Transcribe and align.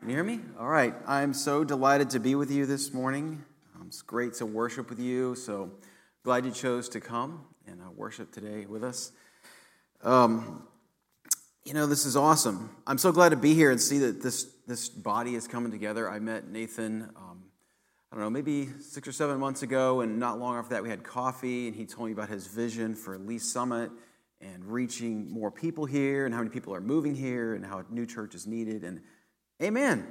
Can 0.00 0.08
you 0.08 0.14
hear 0.14 0.24
me? 0.24 0.40
All 0.58 0.66
right. 0.66 0.94
I'm 1.06 1.34
so 1.34 1.62
delighted 1.62 2.08
to 2.10 2.20
be 2.20 2.34
with 2.34 2.50
you 2.50 2.64
this 2.64 2.94
morning. 2.94 3.44
Um, 3.76 3.88
it's 3.88 4.00
great 4.00 4.32
to 4.36 4.46
worship 4.46 4.88
with 4.88 4.98
you. 4.98 5.34
So 5.34 5.72
glad 6.22 6.46
you 6.46 6.52
chose 6.52 6.88
to 6.90 7.00
come 7.00 7.44
and 7.66 7.82
uh, 7.82 7.90
worship 7.94 8.32
today 8.32 8.64
with 8.64 8.82
us. 8.82 9.12
Um, 10.02 10.66
you 11.66 11.74
know, 11.74 11.86
this 11.86 12.06
is 12.06 12.16
awesome. 12.16 12.74
I'm 12.86 12.96
so 12.96 13.12
glad 13.12 13.28
to 13.28 13.36
be 13.36 13.52
here 13.52 13.70
and 13.70 13.78
see 13.78 13.98
that 13.98 14.22
this, 14.22 14.44
this 14.66 14.88
body 14.88 15.34
is 15.34 15.46
coming 15.46 15.70
together. 15.70 16.08
I 16.08 16.18
met 16.18 16.48
Nathan, 16.48 17.10
um, 17.14 17.42
I 18.10 18.16
don't 18.16 18.24
know, 18.24 18.30
maybe 18.30 18.70
six 18.80 19.06
or 19.06 19.12
seven 19.12 19.38
months 19.38 19.62
ago, 19.62 20.00
and 20.00 20.18
not 20.18 20.38
long 20.38 20.56
after 20.56 20.76
that, 20.76 20.82
we 20.82 20.88
had 20.88 21.02
coffee, 21.02 21.66
and 21.68 21.76
he 21.76 21.84
told 21.84 22.06
me 22.06 22.14
about 22.14 22.30
his 22.30 22.46
vision 22.46 22.94
for 22.94 23.18
Lee's 23.18 23.46
Summit 23.46 23.90
and 24.40 24.64
reaching 24.64 25.30
more 25.30 25.50
people 25.50 25.84
here, 25.84 26.24
and 26.24 26.34
how 26.34 26.40
many 26.40 26.48
people 26.48 26.74
are 26.74 26.80
moving 26.80 27.14
here, 27.14 27.52
and 27.52 27.66
how 27.66 27.80
a 27.80 27.84
new 27.90 28.06
church 28.06 28.34
is 28.34 28.46
needed. 28.46 28.82
And 28.82 29.02
Amen. 29.62 30.06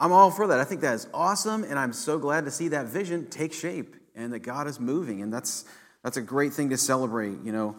I'm 0.00 0.10
all 0.10 0.32
for 0.32 0.48
that. 0.48 0.58
I 0.58 0.64
think 0.64 0.80
that 0.80 0.94
is 0.94 1.06
awesome, 1.14 1.62
and 1.62 1.78
I'm 1.78 1.92
so 1.92 2.18
glad 2.18 2.44
to 2.46 2.50
see 2.50 2.68
that 2.68 2.86
vision 2.86 3.30
take 3.30 3.52
shape 3.52 3.94
and 4.16 4.32
that 4.32 4.40
God 4.40 4.66
is 4.66 4.80
moving, 4.80 5.22
and 5.22 5.32
that's 5.32 5.64
that's 6.02 6.16
a 6.16 6.22
great 6.22 6.52
thing 6.52 6.70
to 6.70 6.76
celebrate. 6.76 7.40
You 7.44 7.52
know, 7.52 7.76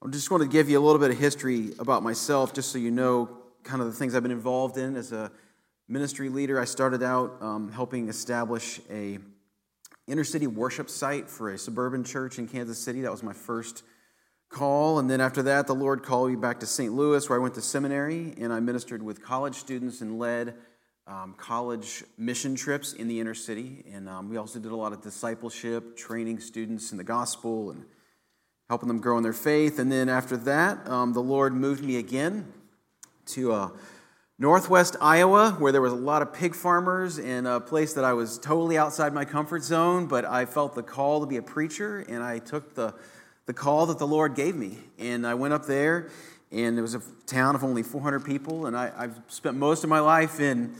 I 0.00 0.08
just 0.10 0.30
want 0.30 0.44
to 0.44 0.48
give 0.48 0.70
you 0.70 0.78
a 0.78 0.84
little 0.84 1.00
bit 1.00 1.10
of 1.10 1.18
history 1.18 1.72
about 1.80 2.04
myself, 2.04 2.54
just 2.54 2.70
so 2.70 2.78
you 2.78 2.92
know 2.92 3.28
kind 3.64 3.80
of 3.80 3.88
the 3.88 3.92
things 3.92 4.14
I've 4.14 4.22
been 4.22 4.30
involved 4.30 4.78
in 4.78 4.94
as 4.94 5.10
a 5.10 5.32
ministry 5.88 6.28
leader. 6.28 6.60
I 6.60 6.64
started 6.64 7.02
out 7.02 7.38
um, 7.40 7.72
helping 7.72 8.08
establish 8.08 8.80
a 8.88 9.18
inner 10.06 10.24
city 10.24 10.46
worship 10.46 10.88
site 10.88 11.28
for 11.28 11.50
a 11.50 11.58
suburban 11.58 12.04
church 12.04 12.38
in 12.38 12.46
Kansas 12.46 12.78
City. 12.78 13.00
That 13.00 13.10
was 13.10 13.24
my 13.24 13.32
first 13.32 13.82
call. 14.52 14.98
And 14.98 15.10
then 15.10 15.20
after 15.20 15.42
that, 15.42 15.66
the 15.66 15.74
Lord 15.74 16.02
called 16.02 16.30
me 16.30 16.36
back 16.36 16.60
to 16.60 16.66
St. 16.66 16.92
Louis, 16.92 17.28
where 17.28 17.38
I 17.38 17.42
went 17.42 17.54
to 17.54 17.62
seminary, 17.62 18.34
and 18.38 18.52
I 18.52 18.60
ministered 18.60 19.02
with 19.02 19.22
college 19.22 19.56
students 19.56 20.00
and 20.00 20.18
led 20.18 20.54
um, 21.06 21.34
college 21.36 22.04
mission 22.16 22.54
trips 22.54 22.92
in 22.92 23.08
the 23.08 23.18
inner 23.18 23.34
city. 23.34 23.84
And 23.92 24.08
um, 24.08 24.28
we 24.28 24.36
also 24.36 24.60
did 24.60 24.70
a 24.70 24.76
lot 24.76 24.92
of 24.92 25.02
discipleship, 25.02 25.96
training 25.96 26.38
students 26.38 26.92
in 26.92 26.98
the 26.98 27.04
gospel 27.04 27.70
and 27.70 27.84
helping 28.68 28.88
them 28.88 29.00
grow 29.00 29.16
in 29.16 29.22
their 29.22 29.32
faith. 29.32 29.78
And 29.78 29.90
then 29.90 30.08
after 30.08 30.36
that, 30.36 30.88
um, 30.88 31.12
the 31.12 31.22
Lord 31.22 31.54
moved 31.54 31.82
me 31.82 31.96
again 31.96 32.52
to 33.26 33.52
uh, 33.52 33.68
northwest 34.38 34.96
Iowa, 35.00 35.52
where 35.58 35.72
there 35.72 35.82
was 35.82 35.92
a 35.92 35.96
lot 35.96 36.22
of 36.22 36.32
pig 36.32 36.54
farmers 36.54 37.18
and 37.18 37.46
a 37.46 37.60
place 37.60 37.94
that 37.94 38.04
I 38.04 38.12
was 38.12 38.38
totally 38.38 38.78
outside 38.78 39.12
my 39.12 39.24
comfort 39.24 39.62
zone, 39.62 40.06
but 40.06 40.24
I 40.24 40.46
felt 40.46 40.74
the 40.74 40.82
call 40.82 41.20
to 41.20 41.26
be 41.26 41.36
a 41.36 41.42
preacher, 41.42 42.00
and 42.08 42.22
I 42.22 42.38
took 42.38 42.74
the 42.74 42.94
the 43.46 43.52
call 43.52 43.86
that 43.86 43.98
the 43.98 44.06
Lord 44.06 44.34
gave 44.34 44.54
me. 44.54 44.78
And 44.98 45.26
I 45.26 45.34
went 45.34 45.54
up 45.54 45.66
there, 45.66 46.10
and 46.50 46.78
it 46.78 46.82
was 46.82 46.94
a 46.94 47.02
town 47.26 47.54
of 47.54 47.64
only 47.64 47.82
400 47.82 48.24
people. 48.24 48.66
And 48.66 48.76
I, 48.76 48.90
have 49.02 49.20
spent 49.28 49.56
most 49.56 49.84
of 49.84 49.90
my 49.90 50.00
life 50.00 50.40
in 50.40 50.74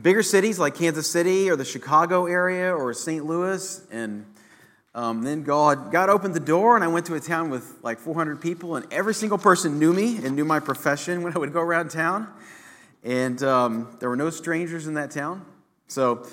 bigger 0.00 0.22
cities 0.22 0.58
like 0.58 0.74
Kansas 0.74 1.10
City 1.10 1.50
or 1.50 1.56
the 1.56 1.64
Chicago 1.64 2.26
area 2.26 2.74
or 2.74 2.92
St. 2.94 3.24
Louis. 3.24 3.82
And 3.90 4.24
um, 4.94 5.22
then 5.22 5.42
God, 5.42 5.92
God 5.92 6.08
opened 6.08 6.34
the 6.34 6.40
door, 6.40 6.74
and 6.74 6.84
I 6.84 6.88
went 6.88 7.06
to 7.06 7.14
a 7.14 7.20
town 7.20 7.50
with 7.50 7.78
like 7.82 7.98
400 7.98 8.40
people, 8.40 8.76
and 8.76 8.90
every 8.92 9.14
single 9.14 9.38
person 9.38 9.78
knew 9.78 9.92
me 9.92 10.16
and 10.18 10.34
knew 10.36 10.44
my 10.44 10.60
profession 10.60 11.22
when 11.24 11.34
I 11.34 11.38
would 11.38 11.52
go 11.52 11.60
around 11.60 11.90
town. 11.90 12.28
And 13.04 13.42
um, 13.42 13.96
there 14.00 14.08
were 14.08 14.16
no 14.16 14.30
strangers 14.30 14.86
in 14.86 14.94
that 14.94 15.10
town. 15.10 15.44
So 15.86 16.26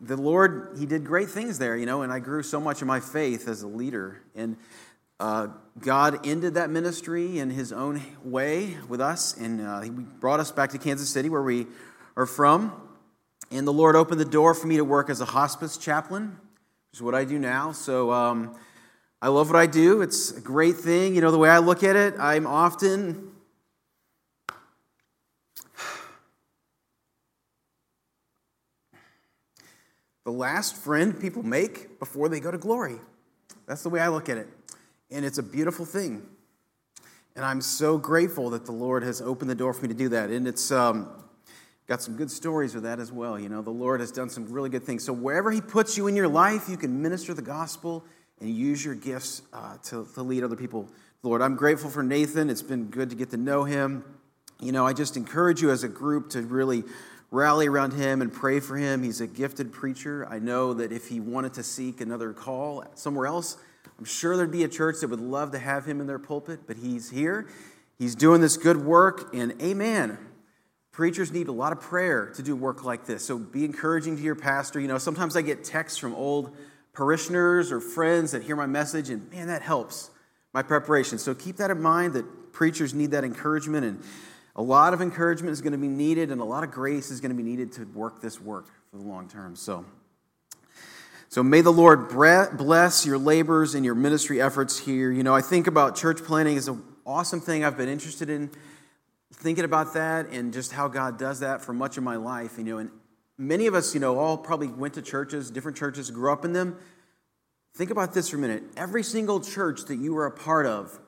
the 0.00 0.16
Lord, 0.16 0.76
He 0.78 0.86
did 0.86 1.04
great 1.04 1.30
things 1.30 1.58
there, 1.58 1.76
you 1.76 1.86
know, 1.86 2.02
and 2.02 2.12
I 2.12 2.18
grew 2.18 2.42
so 2.42 2.60
much 2.60 2.82
in 2.82 2.88
my 2.88 3.00
faith 3.00 3.48
as 3.48 3.62
a 3.62 3.68
leader. 3.68 4.20
And 4.34 4.56
uh, 5.20 5.48
God 5.80 6.26
ended 6.26 6.54
that 6.54 6.70
ministry 6.70 7.38
in 7.38 7.50
His 7.50 7.72
own 7.72 8.00
way 8.22 8.76
with 8.88 9.00
us, 9.00 9.36
and 9.36 9.60
uh, 9.60 9.80
He 9.80 9.90
brought 9.90 10.40
us 10.40 10.52
back 10.52 10.70
to 10.70 10.78
Kansas 10.78 11.08
City, 11.08 11.28
where 11.28 11.42
we 11.42 11.66
are 12.16 12.26
from. 12.26 12.72
And 13.50 13.66
the 13.66 13.72
Lord 13.72 13.96
opened 13.96 14.20
the 14.20 14.26
door 14.26 14.54
for 14.54 14.66
me 14.66 14.76
to 14.76 14.84
work 14.84 15.10
as 15.10 15.20
a 15.20 15.24
hospice 15.24 15.76
chaplain, 15.76 16.38
which 16.90 16.98
is 16.98 17.02
what 17.02 17.14
I 17.14 17.24
do 17.24 17.38
now. 17.38 17.72
So 17.72 18.12
um, 18.12 18.54
I 19.20 19.28
love 19.28 19.48
what 19.48 19.56
I 19.56 19.66
do. 19.66 20.02
It's 20.02 20.30
a 20.30 20.40
great 20.40 20.76
thing. 20.76 21.14
You 21.14 21.22
know, 21.22 21.30
the 21.30 21.38
way 21.38 21.48
I 21.48 21.58
look 21.58 21.82
at 21.82 21.96
it, 21.96 22.14
I'm 22.18 22.46
often 22.46 23.32
the 30.28 30.32
last 30.32 30.76
friend 30.76 31.18
people 31.18 31.42
make 31.42 31.98
before 31.98 32.28
they 32.28 32.38
go 32.38 32.50
to 32.50 32.58
glory. 32.58 32.96
That's 33.66 33.82
the 33.82 33.88
way 33.88 34.00
I 34.00 34.08
look 34.08 34.28
at 34.28 34.36
it. 34.36 34.46
And 35.10 35.24
it's 35.24 35.38
a 35.38 35.42
beautiful 35.42 35.86
thing. 35.86 36.22
And 37.34 37.46
I'm 37.46 37.62
so 37.62 37.96
grateful 37.96 38.50
that 38.50 38.66
the 38.66 38.72
Lord 38.72 39.02
has 39.04 39.22
opened 39.22 39.48
the 39.48 39.54
door 39.54 39.72
for 39.72 39.80
me 39.80 39.88
to 39.88 39.94
do 39.94 40.10
that. 40.10 40.28
And 40.28 40.46
it's 40.46 40.70
um, 40.70 41.08
got 41.86 42.02
some 42.02 42.14
good 42.14 42.30
stories 42.30 42.74
with 42.74 42.84
that 42.84 43.00
as 43.00 43.10
well. 43.10 43.40
You 43.40 43.48
know, 43.48 43.62
the 43.62 43.70
Lord 43.70 44.00
has 44.00 44.12
done 44.12 44.28
some 44.28 44.44
really 44.52 44.68
good 44.68 44.84
things. 44.84 45.02
So 45.02 45.14
wherever 45.14 45.50
He 45.50 45.62
puts 45.62 45.96
you 45.96 46.08
in 46.08 46.14
your 46.14 46.28
life, 46.28 46.68
you 46.68 46.76
can 46.76 47.00
minister 47.00 47.32
the 47.32 47.40
gospel 47.40 48.04
and 48.38 48.50
use 48.50 48.84
your 48.84 48.96
gifts 48.96 49.40
uh, 49.54 49.78
to, 49.84 50.06
to 50.12 50.22
lead 50.22 50.44
other 50.44 50.56
people. 50.56 50.90
Lord, 51.22 51.40
I'm 51.40 51.56
grateful 51.56 51.88
for 51.88 52.02
Nathan. 52.02 52.50
It's 52.50 52.60
been 52.60 52.90
good 52.90 53.08
to 53.08 53.16
get 53.16 53.30
to 53.30 53.38
know 53.38 53.64
him. 53.64 54.04
You 54.60 54.72
know, 54.72 54.86
I 54.86 54.92
just 54.92 55.16
encourage 55.16 55.62
you 55.62 55.70
as 55.70 55.84
a 55.84 55.88
group 55.88 56.28
to 56.30 56.42
really 56.42 56.84
rally 57.30 57.66
around 57.66 57.92
him 57.92 58.22
and 58.22 58.32
pray 58.32 58.60
for 58.60 58.76
him. 58.76 59.02
He's 59.02 59.20
a 59.20 59.26
gifted 59.26 59.72
preacher. 59.72 60.26
I 60.28 60.38
know 60.38 60.74
that 60.74 60.92
if 60.92 61.08
he 61.08 61.20
wanted 61.20 61.54
to 61.54 61.62
seek 61.62 62.00
another 62.00 62.32
call 62.32 62.84
somewhere 62.94 63.26
else, 63.26 63.56
I'm 63.98 64.04
sure 64.04 64.36
there'd 64.36 64.50
be 64.50 64.64
a 64.64 64.68
church 64.68 65.00
that 65.00 65.08
would 65.08 65.20
love 65.20 65.52
to 65.52 65.58
have 65.58 65.84
him 65.84 66.00
in 66.00 66.06
their 66.06 66.18
pulpit, 66.18 66.60
but 66.66 66.76
he's 66.76 67.10
here. 67.10 67.46
He's 67.98 68.14
doing 68.14 68.40
this 68.40 68.56
good 68.56 68.84
work, 68.84 69.34
and 69.34 69.60
amen. 69.60 70.18
Preachers 70.92 71.32
need 71.32 71.48
a 71.48 71.52
lot 71.52 71.72
of 71.72 71.80
prayer 71.80 72.32
to 72.36 72.42
do 72.42 72.56
work 72.56 72.84
like 72.84 73.06
this. 73.06 73.24
So 73.24 73.38
be 73.38 73.64
encouraging 73.64 74.16
to 74.16 74.22
your 74.22 74.34
pastor. 74.34 74.80
You 74.80 74.88
know, 74.88 74.98
sometimes 74.98 75.36
I 75.36 75.42
get 75.42 75.64
texts 75.64 75.98
from 75.98 76.14
old 76.14 76.56
parishioners 76.92 77.70
or 77.70 77.80
friends 77.80 78.32
that 78.32 78.42
hear 78.42 78.56
my 78.56 78.66
message, 78.66 79.10
and 79.10 79.30
man, 79.30 79.48
that 79.48 79.62
helps 79.62 80.10
my 80.52 80.62
preparation. 80.62 81.18
So 81.18 81.34
keep 81.34 81.56
that 81.56 81.70
in 81.70 81.80
mind 81.80 82.14
that 82.14 82.52
preachers 82.52 82.94
need 82.94 83.12
that 83.12 83.24
encouragement 83.24 83.84
and 83.84 84.02
a 84.58 84.62
lot 84.62 84.92
of 84.92 85.00
encouragement 85.00 85.52
is 85.52 85.60
going 85.60 85.72
to 85.72 85.78
be 85.78 85.86
needed, 85.86 86.32
and 86.32 86.40
a 86.40 86.44
lot 86.44 86.64
of 86.64 86.72
grace 86.72 87.12
is 87.12 87.20
going 87.20 87.30
to 87.30 87.36
be 87.36 87.44
needed 87.44 87.70
to 87.74 87.84
work 87.94 88.20
this 88.20 88.40
work 88.40 88.66
for 88.90 88.96
the 88.96 89.04
long 89.04 89.28
term. 89.28 89.54
So, 89.54 89.84
so 91.28 91.44
may 91.44 91.60
the 91.60 91.72
Lord 91.72 92.08
bless 92.08 93.06
your 93.06 93.18
labors 93.18 93.76
and 93.76 93.84
your 93.84 93.94
ministry 93.94 94.42
efforts 94.42 94.76
here. 94.76 95.12
You 95.12 95.22
know, 95.22 95.32
I 95.32 95.42
think 95.42 95.68
about 95.68 95.94
church 95.94 96.24
planning 96.24 96.56
is 96.56 96.66
an 96.66 96.82
awesome 97.06 97.40
thing. 97.40 97.64
I've 97.64 97.76
been 97.76 97.88
interested 97.88 98.28
in 98.28 98.50
thinking 99.32 99.64
about 99.64 99.94
that 99.94 100.26
and 100.30 100.52
just 100.52 100.72
how 100.72 100.88
God 100.88 101.20
does 101.20 101.38
that 101.38 101.62
for 101.62 101.72
much 101.72 101.96
of 101.96 102.02
my 102.02 102.16
life. 102.16 102.58
You 102.58 102.64
know, 102.64 102.78
and 102.78 102.90
many 103.38 103.68
of 103.68 103.76
us, 103.76 103.94
you 103.94 104.00
know, 104.00 104.18
all 104.18 104.36
probably 104.36 104.66
went 104.66 104.94
to 104.94 105.02
churches, 105.02 105.52
different 105.52 105.76
churches, 105.76 106.10
grew 106.10 106.32
up 106.32 106.44
in 106.44 106.52
them. 106.52 106.76
Think 107.76 107.92
about 107.92 108.12
this 108.12 108.30
for 108.30 108.38
a 108.38 108.40
minute. 108.40 108.64
Every 108.76 109.04
single 109.04 109.38
church 109.40 109.84
that 109.84 109.96
you 109.96 110.14
were 110.14 110.26
a 110.26 110.32
part 110.32 110.66
of 110.66 110.98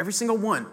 Every 0.00 0.14
single 0.14 0.38
one 0.38 0.66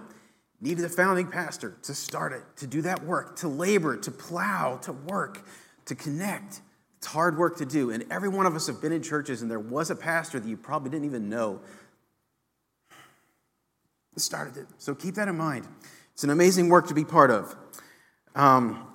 needed 0.62 0.86
a 0.86 0.90
founding 0.90 1.28
pastor 1.28 1.76
to 1.84 1.94
start 1.94 2.32
it, 2.32 2.44
to 2.56 2.66
do 2.66 2.82
that 2.84 3.04
work, 3.04 3.36
to 3.40 3.50
labor, 3.50 3.98
to 3.98 4.10
plow, 4.10 4.78
to 4.84 4.94
work, 4.94 5.46
to 5.84 5.96
connect. 5.96 6.62
It's 6.98 7.08
hard 7.08 7.38
work 7.38 7.58
to 7.58 7.66
do. 7.66 7.92
And 7.92 8.06
every 8.10 8.30
one 8.30 8.46
of 8.46 8.56
us 8.56 8.68
have 8.68 8.82
been 8.82 8.94
in 8.94 9.04
churches, 9.04 9.42
and 9.42 9.52
there 9.52 9.60
was 9.60 9.90
a 9.90 9.98
pastor 9.98 10.40
that 10.40 10.48
you 10.48 10.56
probably 10.56 10.92
didn't 10.92 11.04
even 11.04 11.28
know 11.28 11.60
that 14.14 14.22
started 14.22 14.56
it. 14.56 14.68
So 14.78 14.96
keep 14.96 15.16
that 15.16 15.28
in 15.28 15.38
mind. 15.38 15.68
It's 16.14 16.24
an 16.24 16.30
amazing 16.30 16.70
work 16.70 16.88
to 16.88 16.94
be 16.94 17.04
part 17.04 17.30
of. 17.30 17.54
Um, 18.34 18.88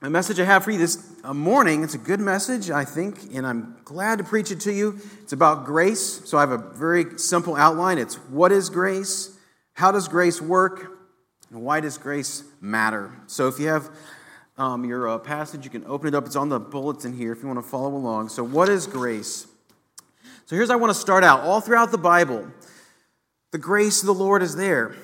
the 0.00 0.10
message 0.10 0.38
I 0.38 0.44
have 0.44 0.64
for 0.64 0.70
you 0.70 0.78
this 0.78 1.02
uh, 1.24 1.32
morning, 1.32 1.82
it's 1.82 1.94
a 1.94 1.98
good 1.98 2.20
message, 2.20 2.70
I 2.70 2.84
think, 2.84 3.34
and 3.34 3.46
I'm 3.46 3.78
glad 3.84 4.18
to 4.18 4.24
preach 4.24 4.50
it 4.50 4.60
to 4.60 4.72
you. 4.72 5.00
It's 5.22 5.32
about 5.32 5.64
grace. 5.64 6.20
So 6.26 6.36
I 6.36 6.42
have 6.42 6.52
a 6.52 6.58
very 6.58 7.18
simple 7.18 7.56
outline. 7.56 7.96
It's 7.96 8.16
what 8.28 8.52
is 8.52 8.68
grace? 8.68 9.36
How 9.78 9.92
does 9.92 10.08
grace 10.08 10.42
work? 10.42 10.90
And 11.52 11.62
why 11.62 11.78
does 11.78 11.98
grace 11.98 12.42
matter? 12.60 13.12
So 13.28 13.46
if 13.46 13.60
you 13.60 13.68
have 13.68 13.88
um, 14.56 14.84
your 14.84 15.08
uh, 15.08 15.18
passage, 15.18 15.62
you 15.62 15.70
can 15.70 15.84
open 15.84 16.08
it 16.08 16.16
up. 16.16 16.26
It's 16.26 16.34
on 16.34 16.48
the 16.48 16.58
bulletin 16.58 17.16
here 17.16 17.30
if 17.30 17.42
you 17.42 17.46
want 17.46 17.60
to 17.60 17.70
follow 17.70 17.94
along. 17.94 18.30
So, 18.30 18.42
what 18.42 18.68
is 18.68 18.88
grace? 18.88 19.46
So, 20.46 20.56
here's 20.56 20.68
I 20.70 20.74
want 20.74 20.90
to 20.90 20.98
start 20.98 21.22
out. 21.22 21.42
All 21.42 21.60
throughout 21.60 21.92
the 21.92 21.98
Bible, 21.98 22.48
the 23.52 23.58
grace 23.58 24.02
of 24.02 24.06
the 24.06 24.14
Lord 24.14 24.42
is 24.42 24.56
there. 24.56 24.96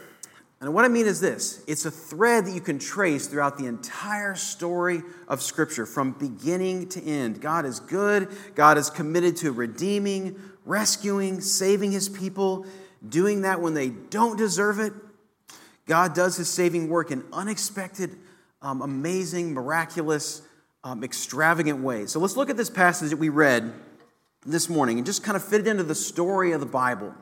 And 0.60 0.74
what 0.74 0.84
I 0.84 0.88
mean 0.88 1.06
is 1.06 1.20
this 1.20 1.62
it's 1.68 1.84
a 1.84 1.90
thread 1.92 2.46
that 2.46 2.52
you 2.52 2.60
can 2.60 2.80
trace 2.80 3.28
throughout 3.28 3.56
the 3.56 3.66
entire 3.66 4.34
story 4.34 5.02
of 5.28 5.40
Scripture 5.40 5.86
from 5.86 6.18
beginning 6.18 6.88
to 6.88 7.04
end. 7.04 7.40
God 7.40 7.64
is 7.64 7.78
good, 7.78 8.28
God 8.56 8.76
is 8.76 8.90
committed 8.90 9.36
to 9.36 9.52
redeeming, 9.52 10.34
rescuing, 10.64 11.40
saving 11.40 11.92
his 11.92 12.08
people 12.08 12.66
doing 13.08 13.42
that 13.42 13.60
when 13.60 13.74
they 13.74 13.88
don't 13.88 14.36
deserve 14.36 14.78
it. 14.78 14.92
God 15.86 16.14
does 16.14 16.36
his 16.36 16.48
saving 16.48 16.88
work 16.88 17.10
in 17.10 17.24
unexpected, 17.32 18.16
um, 18.62 18.80
amazing, 18.82 19.52
miraculous, 19.52 20.42
um, 20.82 21.04
extravagant 21.04 21.80
ways. 21.80 22.10
So 22.10 22.20
let's 22.20 22.36
look 22.36 22.50
at 22.50 22.56
this 22.56 22.70
passage 22.70 23.10
that 23.10 23.18
we 23.18 23.28
read 23.28 23.72
this 24.46 24.68
morning 24.68 24.98
and 24.98 25.06
just 25.06 25.22
kind 25.22 25.36
of 25.36 25.44
fit 25.44 25.62
it 25.62 25.66
into 25.66 25.82
the 25.82 25.94
story 25.94 26.52
of 26.52 26.60
the 26.60 26.66
Bible. 26.66 27.14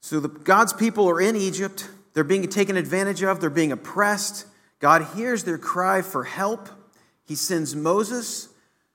So 0.00 0.20
the, 0.20 0.28
God's 0.28 0.72
people 0.72 1.08
are 1.08 1.20
in 1.20 1.36
Egypt. 1.36 1.88
They're 2.12 2.24
being 2.24 2.46
taken 2.48 2.76
advantage 2.76 3.22
of, 3.22 3.40
they're 3.40 3.50
being 3.50 3.72
oppressed. 3.72 4.46
God 4.78 5.06
hears 5.16 5.44
their 5.44 5.58
cry 5.58 6.02
for 6.02 6.24
help. 6.24 6.68
He 7.24 7.34
sends 7.34 7.74
Moses 7.74 8.48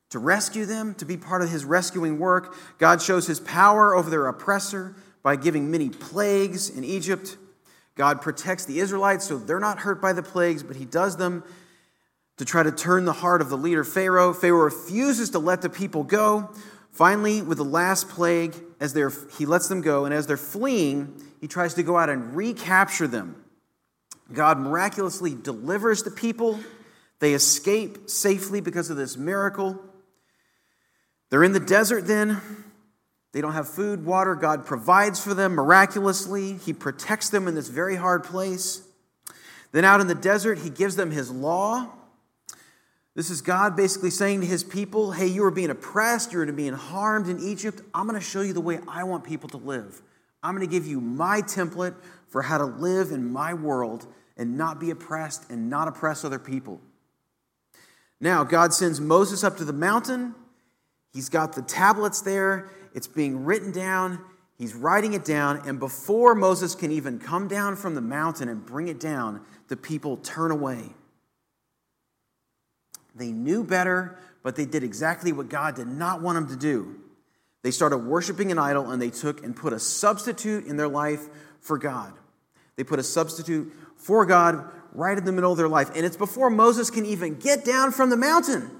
to 0.09 0.19
rescue 0.19 0.65
them, 0.65 0.93
to 0.95 1.05
be 1.05 1.17
part 1.17 1.41
of 1.41 1.49
his 1.49 1.65
rescuing 1.65 2.19
work. 2.19 2.55
God 2.77 3.01
shows 3.01 3.27
his 3.27 3.39
power 3.39 3.95
over 3.95 4.09
their 4.09 4.27
oppressor 4.27 4.95
by 5.23 5.35
giving 5.35 5.69
many 5.71 5.89
plagues 5.89 6.69
in 6.69 6.83
Egypt. 6.83 7.37
God 7.95 8.21
protects 8.21 8.65
the 8.65 8.79
Israelites 8.79 9.25
so 9.25 9.37
they're 9.37 9.59
not 9.59 9.79
hurt 9.79 10.01
by 10.01 10.13
the 10.13 10.23
plagues, 10.23 10.63
but 10.63 10.75
he 10.75 10.85
does 10.85 11.17
them 11.17 11.43
to 12.37 12.45
try 12.45 12.63
to 12.63 12.71
turn 12.71 13.03
the 13.03 13.13
heart 13.13 13.41
of 13.41 13.49
the 13.49 13.57
leader 13.57 13.83
Pharaoh. 13.83 14.33
Pharaoh 14.33 14.63
refuses 14.63 15.31
to 15.31 15.39
let 15.39 15.61
the 15.61 15.69
people 15.69 16.03
go. 16.03 16.49
Finally, 16.91 17.41
with 17.41 17.57
the 17.57 17.65
last 17.65 18.07
plague, 18.09 18.55
as 18.79 18.93
they're, 18.93 19.11
he 19.37 19.45
lets 19.45 19.67
them 19.67 19.81
go, 19.81 20.05
and 20.05 20.13
as 20.13 20.25
they're 20.27 20.37
fleeing, 20.37 21.21
he 21.41 21.47
tries 21.47 21.73
to 21.73 21.83
go 21.83 21.97
out 21.97 22.09
and 22.09 22.35
recapture 22.35 23.07
them. 23.07 23.43
God 24.31 24.57
miraculously 24.57 25.35
delivers 25.35 26.03
the 26.03 26.11
people. 26.11 26.59
They 27.19 27.33
escape 27.33 28.09
safely 28.09 28.61
because 28.61 28.89
of 28.89 28.97
this 28.97 29.17
miracle. 29.17 29.79
They're 31.29 31.43
in 31.43 31.51
the 31.53 31.59
desert 31.59 32.07
then. 32.07 32.41
They 33.31 33.41
don't 33.41 33.53
have 33.53 33.67
food, 33.67 34.05
water. 34.05 34.35
God 34.35 34.65
provides 34.65 35.23
for 35.23 35.33
them 35.33 35.53
miraculously. 35.53 36.53
He 36.53 36.73
protects 36.73 37.29
them 37.29 37.47
in 37.47 37.55
this 37.55 37.67
very 37.67 37.95
hard 37.95 38.23
place. 38.23 38.81
Then 39.71 39.85
out 39.85 40.01
in 40.01 40.07
the 40.07 40.15
desert, 40.15 40.59
He 40.59 40.69
gives 40.69 40.95
them 40.95 41.11
His 41.11 41.29
law. 41.29 41.87
This 43.15 43.29
is 43.29 43.41
God 43.41 43.75
basically 43.75 44.09
saying 44.09 44.41
to 44.41 44.47
His 44.47 44.63
people, 44.63 45.11
Hey, 45.11 45.27
you 45.27 45.43
are 45.43 45.51
being 45.51 45.69
oppressed, 45.69 46.31
you're 46.31 46.51
being 46.51 46.73
harmed 46.73 47.27
in 47.27 47.39
Egypt. 47.39 47.81
I'm 47.93 48.07
going 48.07 48.19
to 48.19 48.25
show 48.25 48.41
you 48.41 48.53
the 48.53 48.61
way 48.61 48.79
I 48.87 49.03
want 49.03 49.23
people 49.23 49.49
to 49.49 49.57
live. 49.57 50.01
I'm 50.41 50.55
going 50.55 50.67
to 50.67 50.71
give 50.71 50.87
you 50.87 51.01
my 51.01 51.41
template 51.41 51.95
for 52.27 52.41
how 52.41 52.57
to 52.57 52.65
live 52.65 53.11
in 53.11 53.31
my 53.31 53.53
world 53.53 54.07
and 54.37 54.57
not 54.57 54.79
be 54.79 54.89
oppressed 54.89 55.49
and 55.51 55.69
not 55.69 55.87
oppress 55.87 56.23
other 56.23 56.39
people. 56.39 56.79
Now, 58.21 58.43
God 58.43 58.73
sends 58.73 58.99
Moses 58.99 59.43
up 59.43 59.57
to 59.57 59.65
the 59.65 59.73
mountain. 59.73 60.33
He's 61.13 61.29
got 61.29 61.53
the 61.53 61.61
tablets 61.61 62.21
there, 62.21 62.69
it's 62.93 63.07
being 63.07 63.45
written 63.45 63.71
down. 63.71 64.23
He's 64.57 64.75
writing 64.75 65.13
it 65.13 65.23
down, 65.23 65.61
and 65.67 65.79
before 65.79 66.35
Moses 66.35 66.75
can 66.75 66.91
even 66.91 67.19
come 67.19 67.47
down 67.47 67.75
from 67.75 67.95
the 67.95 68.01
mountain 68.01 68.49
and 68.49 68.65
bring 68.65 68.89
it 68.89 68.99
down, 68.99 69.41
the 69.69 69.77
people 69.77 70.17
turn 70.17 70.51
away. 70.51 70.89
They 73.15 73.31
knew 73.31 73.63
better, 73.63 74.19
but 74.43 74.55
they 74.55 74.65
did 74.65 74.83
exactly 74.83 75.31
what 75.31 75.49
God 75.49 75.75
did 75.75 75.87
not 75.87 76.21
want 76.21 76.35
them 76.35 76.47
to 76.49 76.55
do. 76.55 76.95
They 77.63 77.71
started 77.71 77.99
worshiping 77.99 78.51
an 78.51 78.59
idol, 78.59 78.91
and 78.91 79.01
they 79.01 79.09
took 79.09 79.43
and 79.43 79.55
put 79.55 79.73
a 79.73 79.79
substitute 79.79 80.65
in 80.65 80.77
their 80.77 80.87
life 80.87 81.27
for 81.59 81.77
God. 81.77 82.13
They 82.75 82.83
put 82.83 82.99
a 82.99 83.03
substitute 83.03 83.73
for 83.97 84.25
God 84.25 84.69
right 84.93 85.17
in 85.17 85.25
the 85.25 85.31
middle 85.31 85.51
of 85.51 85.57
their 85.57 85.67
life. 85.67 85.89
And 85.95 86.05
it's 86.05 86.17
before 86.17 86.49
Moses 86.49 86.89
can 86.89 87.05
even 87.05 87.35
get 87.35 87.65
down 87.65 87.91
from 87.91 88.09
the 88.09 88.17
mountain. 88.17 88.71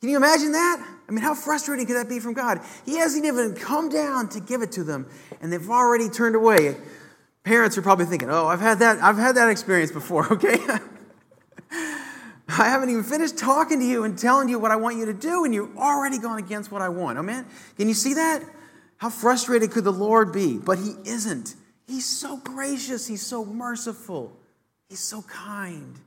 Can 0.00 0.08
you 0.08 0.16
imagine 0.16 0.52
that? 0.52 0.86
I 1.08 1.12
mean, 1.12 1.22
how 1.22 1.34
frustrating 1.34 1.86
could 1.86 1.96
that 1.96 2.08
be 2.08 2.20
from 2.20 2.32
God? 2.32 2.60
He 2.86 2.96
hasn't 2.96 3.24
even 3.26 3.54
come 3.54 3.88
down 3.88 4.28
to 4.30 4.40
give 4.40 4.62
it 4.62 4.72
to 4.72 4.84
them, 4.84 5.06
and 5.40 5.52
they've 5.52 5.68
already 5.68 6.08
turned 6.08 6.36
away. 6.36 6.76
Parents 7.42 7.76
are 7.76 7.82
probably 7.82 8.06
thinking, 8.06 8.30
"Oh, 8.30 8.46
I've 8.46 8.60
had 8.60 8.78
that. 8.78 9.02
I've 9.02 9.16
had 9.16 9.36
that 9.36 9.50
experience 9.50 9.92
before." 9.92 10.26
Okay, 10.32 10.58
I 12.48 12.68
haven't 12.68 12.90
even 12.90 13.04
finished 13.04 13.38
talking 13.38 13.78
to 13.78 13.84
you 13.84 14.02
and 14.02 14.18
telling 14.18 14.48
you 14.48 14.58
what 14.58 14.72
I 14.72 14.76
want 14.76 14.96
you 14.96 15.06
to 15.06 15.12
do, 15.12 15.44
and 15.44 15.54
you've 15.54 15.76
already 15.76 16.18
gone 16.18 16.38
against 16.38 16.72
what 16.72 16.82
I 16.82 16.88
want. 16.88 17.18
Oh 17.18 17.22
man, 17.22 17.46
can 17.76 17.86
you 17.86 17.94
see 17.94 18.14
that? 18.14 18.42
How 18.96 19.08
frustrated 19.08 19.70
could 19.70 19.84
the 19.84 19.92
Lord 19.92 20.32
be? 20.32 20.58
But 20.58 20.78
He 20.78 20.94
isn't. 21.04 21.54
He's 21.86 22.06
so 22.06 22.36
gracious. 22.38 23.06
He's 23.06 23.24
so 23.24 23.44
merciful. 23.44 24.36
He's 24.88 25.00
so 25.00 25.22
kind. 25.22 25.98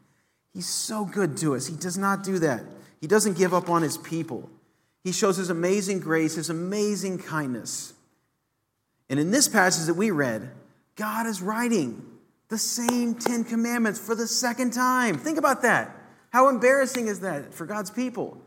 He's 0.54 0.68
so 0.68 1.06
good 1.06 1.38
to 1.38 1.56
us. 1.56 1.68
He 1.68 1.76
does 1.76 1.98
not 1.98 2.24
do 2.24 2.40
that. 2.40 2.64
He 3.04 3.08
doesn't 3.08 3.38
give 3.38 3.54
up 3.54 3.70
on 3.70 3.82
his 3.82 3.98
people. 3.98 4.50
He 5.04 5.12
shows 5.12 5.36
his 5.36 5.50
amazing 5.50 6.00
grace, 6.00 6.36
his 6.36 6.50
amazing 6.50 7.18
kindness. 7.18 7.92
And 9.10 9.20
in 9.20 9.30
this 9.30 9.50
passage 9.50 9.88
that 9.88 9.96
we 9.96 10.10
read, 10.10 10.50
God 10.96 11.28
is 11.28 11.42
writing 11.42 12.02
the 12.48 12.58
same 12.58 13.16
Ten 13.16 13.44
Commandments 13.44 14.00
for 14.00 14.16
the 14.16 14.26
second 14.26 14.72
time. 14.72 15.18
Think 15.18 15.38
about 15.38 15.64
that. 15.64 15.94
How 16.30 16.48
embarrassing 16.48 17.08
is 17.08 17.20
that 17.20 17.54
for 17.54 17.66
God's 17.66 17.92
people? 17.92 18.42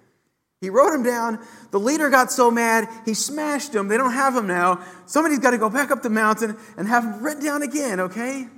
He 0.62 0.70
wrote 0.70 0.92
them 0.92 1.02
down. 1.02 1.38
The 1.70 1.78
leader 1.78 2.08
got 2.08 2.32
so 2.32 2.50
mad, 2.50 2.88
he 3.04 3.12
smashed 3.12 3.72
them. 3.72 3.88
They 3.88 3.98
don't 3.98 4.14
have 4.14 4.32
them 4.32 4.46
now. 4.46 4.82
Somebody's 5.04 5.40
got 5.40 5.50
to 5.50 5.58
go 5.58 5.68
back 5.68 5.90
up 5.90 6.02
the 6.02 6.08
mountain 6.08 6.56
and 6.78 6.88
have 6.88 7.02
them 7.02 7.22
written 7.22 7.44
down 7.44 7.60
again, 7.60 8.00
okay? 8.00 8.48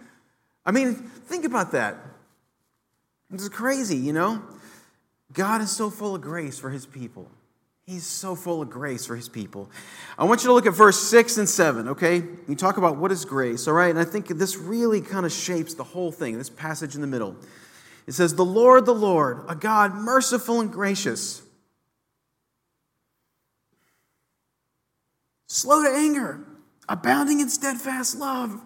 I 0.65 0.71
mean, 0.71 0.95
think 0.95 1.45
about 1.45 1.73
that. 1.73 1.97
This 3.31 3.43
is 3.43 3.49
crazy, 3.49 3.97
you 3.97 4.13
know? 4.13 4.41
God 5.33 5.61
is 5.61 5.71
so 5.71 5.91
full 5.91 6.15
of 6.15 6.23
grace 6.23 6.59
for 6.59 6.71
his 6.71 6.87
people. 6.87 7.31
He's 7.89 8.05
so 8.05 8.35
full 8.35 8.61
of 8.61 8.69
grace 8.69 9.07
for 9.07 9.17
his 9.17 9.31
people. 9.31 9.71
I 10.19 10.25
want 10.25 10.43
you 10.43 10.49
to 10.49 10.53
look 10.53 10.67
at 10.67 10.75
verse 10.75 11.01
6 11.09 11.39
and 11.39 11.49
7, 11.49 11.89
okay? 11.89 12.23
We 12.47 12.55
talk 12.55 12.77
about 12.77 12.99
what 12.99 13.11
is 13.11 13.25
grace, 13.25 13.67
all 13.67 13.73
right? 13.73 13.89
And 13.89 13.99
I 13.99 14.05
think 14.05 14.29
this 14.29 14.59
really 14.59 15.01
kind 15.01 15.25
of 15.25 15.33
shapes 15.33 15.73
the 15.73 15.85
whole 15.85 16.13
thing, 16.13 16.37
this 16.37 16.51
passage 16.51 16.95
in 16.95 17.01
the 17.01 17.07
middle. 17.07 17.35
It 18.07 18.13
says, 18.13 18.35
The 18.35 18.45
Lord, 18.45 18.85
the 18.85 18.95
Lord, 18.95 19.45
a 19.49 19.55
God 19.55 19.95
merciful 19.95 20.61
and 20.61 20.71
gracious, 20.71 21.43
slow 25.47 25.83
to 25.83 25.89
anger, 25.89 26.41
abounding 26.91 27.41
in 27.41 27.49
steadfast 27.49 28.19
love 28.19 28.61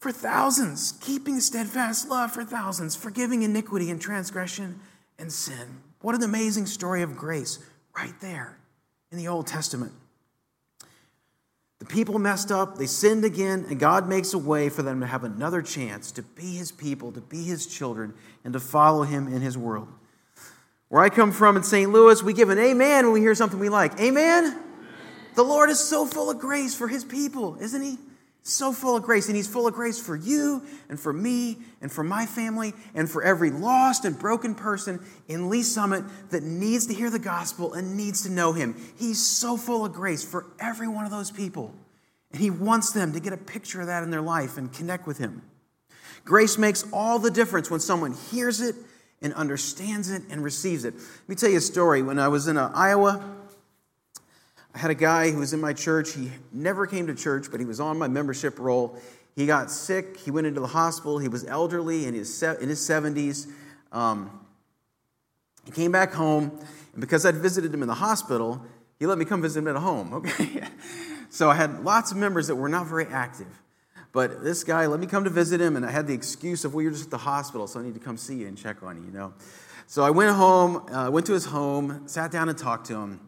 for 0.00 0.12
thousands, 0.12 0.92
keeping 1.00 1.40
steadfast 1.40 2.10
love 2.10 2.32
for 2.32 2.44
thousands, 2.44 2.94
forgiving 2.94 3.42
iniquity 3.42 3.90
and 3.90 4.02
transgression 4.02 4.80
and 5.18 5.32
sin. 5.32 5.82
What 6.00 6.14
an 6.14 6.22
amazing 6.22 6.66
story 6.66 7.02
of 7.02 7.16
grace 7.16 7.58
right 7.96 8.18
there 8.20 8.58
in 9.12 9.18
the 9.18 9.28
Old 9.28 9.46
Testament. 9.46 9.92
The 11.78 11.86
people 11.86 12.18
messed 12.18 12.52
up, 12.52 12.76
they 12.76 12.86
sinned 12.86 13.24
again, 13.24 13.66
and 13.68 13.78
God 13.78 14.08
makes 14.08 14.34
a 14.34 14.38
way 14.38 14.68
for 14.68 14.82
them 14.82 15.00
to 15.00 15.06
have 15.06 15.24
another 15.24 15.62
chance 15.62 16.12
to 16.12 16.22
be 16.22 16.56
His 16.56 16.70
people, 16.70 17.10
to 17.12 17.20
be 17.20 17.42
His 17.42 17.66
children, 17.66 18.14
and 18.44 18.52
to 18.52 18.60
follow 18.60 19.02
Him 19.02 19.26
in 19.28 19.40
His 19.40 19.56
world. 19.56 19.88
Where 20.88 21.02
I 21.02 21.08
come 21.08 21.32
from 21.32 21.56
in 21.56 21.62
St. 21.62 21.90
Louis, 21.90 22.22
we 22.22 22.32
give 22.32 22.50
an 22.50 22.58
amen 22.58 23.06
when 23.06 23.14
we 23.14 23.20
hear 23.20 23.34
something 23.34 23.58
we 23.58 23.68
like. 23.68 23.98
Amen? 24.00 24.44
amen? 24.44 24.62
The 25.36 25.42
Lord 25.42 25.70
is 25.70 25.78
so 25.78 26.04
full 26.04 26.30
of 26.30 26.38
grace 26.38 26.74
for 26.74 26.88
His 26.88 27.04
people, 27.04 27.56
isn't 27.60 27.82
He? 27.82 27.96
So 28.42 28.72
full 28.72 28.96
of 28.96 29.02
grace. 29.02 29.28
And 29.28 29.36
He's 29.36 29.48
full 29.48 29.66
of 29.66 29.74
grace 29.74 30.00
for 30.00 30.16
you 30.16 30.62
and 30.88 30.98
for 30.98 31.12
me 31.12 31.58
and 31.80 31.90
for 31.90 32.02
my 32.02 32.26
family 32.26 32.72
and 32.94 33.10
for 33.10 33.22
every 33.22 33.50
lost 33.50 34.04
and 34.04 34.18
broken 34.18 34.54
person 34.54 35.00
in 35.28 35.50
Lee 35.50 35.62
Summit 35.62 36.04
that 36.30 36.42
needs 36.42 36.86
to 36.86 36.94
hear 36.94 37.10
the 37.10 37.18
gospel 37.18 37.74
and 37.74 37.96
needs 37.96 38.22
to 38.22 38.30
know 38.30 38.52
Him. 38.52 38.74
He's 38.96 39.24
so 39.24 39.56
full 39.56 39.84
of 39.84 39.92
grace 39.92 40.24
for 40.24 40.46
every 40.58 40.88
one 40.88 41.04
of 41.04 41.10
those 41.10 41.30
people. 41.30 41.74
And 42.32 42.40
He 42.40 42.50
wants 42.50 42.92
them 42.92 43.12
to 43.12 43.20
get 43.20 43.32
a 43.32 43.38
picture 43.38 43.80
of 43.80 43.88
that 43.88 44.02
in 44.02 44.10
their 44.10 44.22
life 44.22 44.56
and 44.56 44.72
connect 44.72 45.06
with 45.06 45.18
Him. 45.18 45.42
Grace 46.24 46.58
makes 46.58 46.84
all 46.92 47.18
the 47.18 47.30
difference 47.30 47.70
when 47.70 47.80
someone 47.80 48.14
hears 48.30 48.60
it 48.60 48.74
and 49.22 49.34
understands 49.34 50.10
it 50.10 50.22
and 50.30 50.42
receives 50.42 50.84
it. 50.84 50.94
Let 50.94 51.28
me 51.28 51.34
tell 51.34 51.50
you 51.50 51.58
a 51.58 51.62
story. 51.62 52.02
When 52.02 52.18
I 52.18 52.28
was 52.28 52.46
in 52.46 52.56
uh, 52.56 52.70
Iowa, 52.74 53.22
I 54.74 54.78
had 54.78 54.90
a 54.90 54.94
guy 54.94 55.30
who 55.30 55.38
was 55.38 55.52
in 55.52 55.60
my 55.60 55.72
church. 55.72 56.12
He 56.14 56.30
never 56.52 56.86
came 56.86 57.06
to 57.08 57.14
church, 57.14 57.46
but 57.50 57.60
he 57.60 57.66
was 57.66 57.80
on 57.80 57.98
my 57.98 58.08
membership 58.08 58.58
roll. 58.58 58.98
He 59.34 59.46
got 59.46 59.70
sick. 59.70 60.16
He 60.18 60.30
went 60.30 60.46
into 60.46 60.60
the 60.60 60.68
hospital. 60.68 61.18
He 61.18 61.28
was 61.28 61.44
elderly 61.44 62.06
in 62.06 62.14
his, 62.14 62.42
in 62.42 62.68
his 62.68 62.80
70s. 62.80 63.48
Um, 63.92 64.30
he 65.64 65.72
came 65.72 65.92
back 65.92 66.12
home, 66.12 66.50
and 66.92 67.00
because 67.00 67.26
I'd 67.26 67.36
visited 67.36 67.72
him 67.74 67.82
in 67.82 67.88
the 67.88 67.94
hospital, 67.94 68.64
he 68.98 69.06
let 69.06 69.18
me 69.18 69.24
come 69.24 69.42
visit 69.42 69.60
him 69.60 69.68
at 69.68 69.76
home. 69.76 70.12
Okay? 70.14 70.64
so 71.30 71.50
I 71.50 71.54
had 71.54 71.84
lots 71.84 72.12
of 72.12 72.16
members 72.16 72.46
that 72.48 72.56
were 72.56 72.68
not 72.68 72.86
very 72.86 73.06
active. 73.06 73.46
But 74.12 74.42
this 74.42 74.64
guy 74.64 74.86
let 74.86 74.98
me 74.98 75.06
come 75.06 75.24
to 75.24 75.30
visit 75.30 75.60
him, 75.60 75.76
and 75.76 75.86
I 75.86 75.90
had 75.90 76.06
the 76.06 76.14
excuse 76.14 76.64
of, 76.64 76.74
well, 76.74 76.82
you're 76.82 76.90
just 76.90 77.04
at 77.04 77.10
the 77.10 77.18
hospital, 77.18 77.66
so 77.66 77.78
I 77.78 77.82
need 77.84 77.94
to 77.94 78.00
come 78.00 78.16
see 78.16 78.36
you 78.36 78.48
and 78.48 78.58
check 78.58 78.82
on 78.82 78.96
you, 78.96 79.04
you 79.04 79.12
know. 79.12 79.34
So 79.86 80.02
I 80.02 80.10
went 80.10 80.34
home, 80.34 80.88
uh, 80.92 81.10
went 81.10 81.26
to 81.26 81.32
his 81.32 81.44
home, 81.44 82.06
sat 82.06 82.30
down 82.32 82.48
and 82.48 82.58
talked 82.58 82.86
to 82.86 82.96
him. 82.96 83.20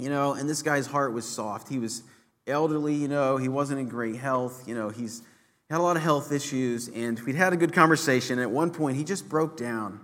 You 0.00 0.08
know, 0.08 0.32
and 0.32 0.48
this 0.48 0.62
guy's 0.62 0.86
heart 0.86 1.12
was 1.12 1.28
soft. 1.28 1.68
He 1.68 1.78
was 1.78 2.02
elderly, 2.46 2.94
you 2.94 3.06
know, 3.06 3.36
he 3.36 3.48
wasn't 3.48 3.80
in 3.80 3.88
great 3.88 4.16
health. 4.16 4.66
You 4.66 4.74
know, 4.74 4.88
he's 4.88 5.22
had 5.68 5.78
a 5.78 5.82
lot 5.82 5.96
of 5.96 6.02
health 6.02 6.32
issues, 6.32 6.88
and 6.88 7.20
we'd 7.20 7.36
had 7.36 7.52
a 7.52 7.56
good 7.56 7.74
conversation. 7.74 8.38
And 8.38 8.42
At 8.42 8.50
one 8.50 8.70
point, 8.70 8.96
he 8.96 9.04
just 9.04 9.28
broke 9.28 9.58
down. 9.58 10.00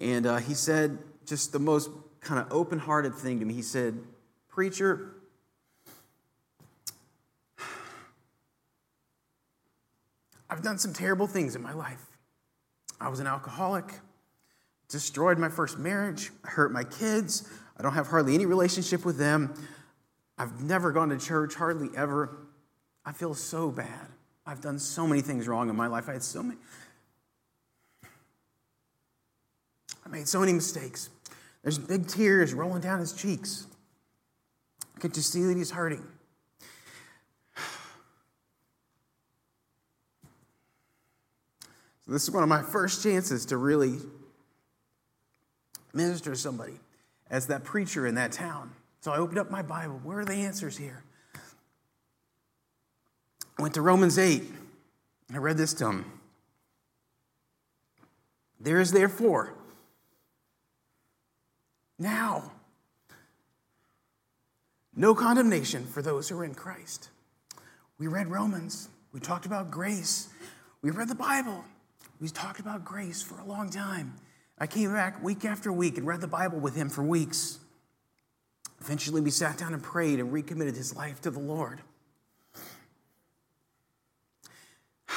And 0.00 0.26
uh, 0.26 0.36
he 0.36 0.54
said 0.54 0.98
just 1.26 1.52
the 1.52 1.58
most 1.58 1.90
kind 2.20 2.40
of 2.40 2.52
open 2.52 2.78
hearted 2.78 3.14
thing 3.14 3.40
to 3.40 3.44
me. 3.44 3.52
He 3.52 3.62
said, 3.62 3.98
Preacher, 4.48 5.14
I've 10.48 10.62
done 10.62 10.78
some 10.78 10.92
terrible 10.92 11.26
things 11.26 11.56
in 11.56 11.62
my 11.62 11.72
life. 11.72 12.04
I 13.00 13.08
was 13.08 13.18
an 13.18 13.26
alcoholic, 13.26 13.86
destroyed 14.88 15.38
my 15.38 15.48
first 15.48 15.78
marriage, 15.78 16.30
hurt 16.42 16.72
my 16.72 16.84
kids, 16.84 17.48
I 17.80 17.82
don't 17.82 17.94
have 17.94 18.08
hardly 18.08 18.34
any 18.34 18.44
relationship 18.44 19.06
with 19.06 19.16
them. 19.16 19.54
I've 20.36 20.62
never 20.62 20.92
gone 20.92 21.08
to 21.08 21.18
church, 21.18 21.54
hardly 21.54 21.88
ever. 21.96 22.36
I 23.06 23.12
feel 23.12 23.32
so 23.32 23.70
bad. 23.70 24.06
I've 24.44 24.60
done 24.60 24.78
so 24.78 25.06
many 25.06 25.22
things 25.22 25.48
wrong 25.48 25.70
in 25.70 25.76
my 25.76 25.86
life. 25.86 26.06
I 26.06 26.12
had 26.12 26.22
so 26.22 26.42
many. 26.42 26.58
I 30.04 30.10
made 30.10 30.28
so 30.28 30.40
many 30.40 30.52
mistakes. 30.52 31.08
There's 31.62 31.78
big 31.78 32.06
tears 32.06 32.52
rolling 32.52 32.82
down 32.82 33.00
his 33.00 33.14
cheeks. 33.14 33.66
I 34.94 35.00
can 35.00 35.12
just 35.12 35.32
see 35.32 35.42
that 35.44 35.56
he's 35.56 35.70
hurting. 35.70 36.06
So 42.04 42.12
this 42.12 42.24
is 42.24 42.30
one 42.30 42.42
of 42.42 42.48
my 42.50 42.60
first 42.60 43.02
chances 43.02 43.46
to 43.46 43.56
really 43.56 44.00
minister 45.94 46.32
to 46.32 46.36
somebody 46.36 46.78
as 47.30 47.46
that 47.46 47.64
preacher 47.64 48.06
in 48.06 48.16
that 48.16 48.32
town. 48.32 48.72
So 49.00 49.12
I 49.12 49.18
opened 49.18 49.38
up 49.38 49.50
my 49.50 49.62
Bible. 49.62 50.00
Where 50.02 50.20
are 50.20 50.24
the 50.24 50.34
answers 50.34 50.76
here? 50.76 51.04
I 53.58 53.62
went 53.62 53.74
to 53.74 53.82
Romans 53.82 54.18
8. 54.18 54.42
and 55.28 55.36
I 55.36 55.38
read 55.38 55.56
this 55.56 55.74
to 55.74 55.86
him. 55.86 56.04
There 58.58 58.80
is 58.80 58.92
therefore 58.92 59.54
now 61.98 62.52
no 64.94 65.14
condemnation 65.14 65.86
for 65.86 66.02
those 66.02 66.28
who 66.28 66.38
are 66.38 66.44
in 66.44 66.54
Christ. 66.54 67.08
We 67.98 68.06
read 68.06 68.28
Romans. 68.28 68.88
We 69.12 69.20
talked 69.20 69.46
about 69.46 69.70
grace. 69.70 70.28
We 70.82 70.90
read 70.90 71.08
the 71.08 71.14
Bible. 71.14 71.64
We 72.20 72.28
talked 72.28 72.60
about 72.60 72.84
grace 72.84 73.22
for 73.22 73.38
a 73.38 73.44
long 73.44 73.70
time. 73.70 74.14
I 74.60 74.66
came 74.66 74.92
back 74.92 75.24
week 75.24 75.46
after 75.46 75.72
week 75.72 75.96
and 75.96 76.06
read 76.06 76.20
the 76.20 76.28
Bible 76.28 76.60
with 76.60 76.76
him 76.76 76.90
for 76.90 77.02
weeks. 77.02 77.58
Eventually, 78.82 79.22
we 79.22 79.30
sat 79.30 79.56
down 79.56 79.72
and 79.72 79.82
prayed 79.82 80.20
and 80.20 80.30
recommitted 80.30 80.76
his 80.76 80.94
life 80.94 81.22
to 81.22 81.30
the 81.30 81.40
Lord. 81.40 81.80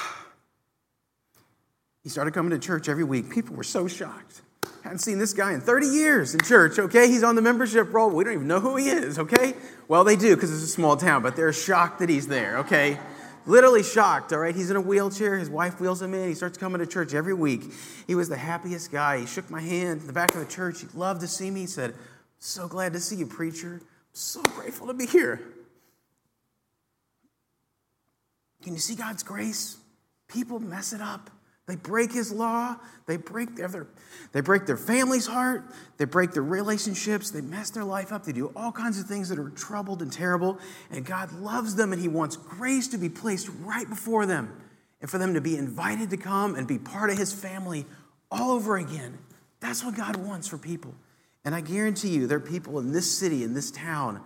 He 2.03 2.09
started 2.09 2.33
coming 2.33 2.51
to 2.51 2.59
church 2.59 2.89
every 2.89 3.05
week. 3.05 3.29
People 3.29 3.55
were 3.55 3.63
so 3.63 3.87
shocked. 3.87 4.41
Hadn't 4.83 4.99
seen 4.99 5.19
this 5.19 5.31
guy 5.31 5.53
in 5.53 5.61
30 5.61 5.87
years 5.87 6.33
in 6.33 6.41
church, 6.41 6.77
okay? 6.77 7.07
He's 7.07 7.23
on 7.23 7.35
the 7.35 7.41
membership 7.41 7.93
roll. 7.93 8.09
We 8.09 8.25
don't 8.25 8.33
even 8.33 8.47
know 8.47 8.59
who 8.59 8.75
he 8.75 8.89
is, 8.89 9.17
okay? 9.17 9.53
Well, 9.87 10.03
they 10.03 10.17
do 10.17 10.35
because 10.35 10.51
it's 10.51 10.63
a 10.63 10.67
small 10.67 10.97
town, 10.97 11.23
but 11.23 11.37
they're 11.37 11.53
shocked 11.53 11.99
that 11.99 12.09
he's 12.09 12.27
there, 12.27 12.57
okay? 12.57 12.99
Literally 13.45 13.83
shocked, 13.83 14.31
all 14.31 14.39
right? 14.39 14.55
He's 14.55 14.69
in 14.69 14.77
a 14.77 14.81
wheelchair. 14.81 15.37
His 15.37 15.49
wife 15.49 15.79
wheels 15.81 16.01
him 16.01 16.13
in. 16.13 16.29
He 16.29 16.35
starts 16.35 16.57
coming 16.57 16.79
to 16.79 16.87
church 16.87 17.13
every 17.13 17.33
week. 17.33 17.63
He 18.07 18.15
was 18.15 18.29
the 18.29 18.37
happiest 18.37 18.91
guy. 18.91 19.19
He 19.19 19.25
shook 19.25 19.49
my 19.49 19.59
hand 19.59 20.01
in 20.01 20.07
the 20.07 20.13
back 20.13 20.33
of 20.33 20.39
the 20.39 20.45
church. 20.45 20.81
He 20.81 20.87
loved 20.93 21.21
to 21.21 21.27
see 21.27 21.51
me. 21.51 21.61
He 21.61 21.67
said, 21.67 21.93
So 22.39 22.67
glad 22.67 22.93
to 22.93 22.99
see 22.99 23.17
you, 23.17 23.25
preacher. 23.25 23.81
So 24.13 24.41
grateful 24.41 24.87
to 24.87 24.93
be 24.93 25.05
here. 25.05 25.41
Can 28.63 28.73
you 28.73 28.79
see 28.79 28.95
God's 28.95 29.23
grace? 29.23 29.77
People 30.29 30.59
mess 30.59 30.93
it 30.93 31.01
up. 31.01 31.29
They 31.65 31.75
break 31.77 32.11
his 32.11 32.31
law. 32.31 32.75
They 33.05 33.17
break 33.17 33.55
their, 33.55 33.87
they 34.33 34.41
break 34.41 34.65
their 34.65 34.77
family's 34.77 35.27
heart. 35.27 35.63
They 35.97 36.05
break 36.05 36.31
their 36.31 36.43
relationships. 36.43 37.31
They 37.31 37.41
mess 37.41 37.69
their 37.69 37.85
life 37.85 38.11
up. 38.11 38.25
They 38.25 38.33
do 38.33 38.51
all 38.55 38.71
kinds 38.71 38.99
of 38.99 39.05
things 39.05 39.29
that 39.29 39.39
are 39.39 39.49
troubled 39.49 40.01
and 40.01 40.11
terrible. 40.11 40.59
And 40.91 41.05
God 41.05 41.31
loves 41.33 41.75
them 41.75 41.93
and 41.93 42.01
he 42.01 42.07
wants 42.07 42.35
grace 42.35 42.89
to 42.89 42.97
be 42.97 43.09
placed 43.09 43.49
right 43.61 43.87
before 43.87 44.25
them 44.25 44.53
and 45.01 45.09
for 45.09 45.17
them 45.17 45.33
to 45.35 45.41
be 45.41 45.55
invited 45.57 46.09
to 46.09 46.17
come 46.17 46.55
and 46.55 46.67
be 46.67 46.79
part 46.79 47.09
of 47.09 47.17
his 47.17 47.33
family 47.33 47.85
all 48.29 48.51
over 48.51 48.77
again. 48.77 49.17
That's 49.59 49.83
what 49.83 49.95
God 49.95 50.17
wants 50.17 50.47
for 50.47 50.57
people. 50.57 50.93
And 51.45 51.55
I 51.55 51.61
guarantee 51.61 52.09
you, 52.09 52.27
there 52.27 52.37
are 52.37 52.41
people 52.41 52.79
in 52.79 52.91
this 52.91 53.17
city, 53.17 53.43
in 53.43 53.53
this 53.53 53.71
town, 53.71 54.21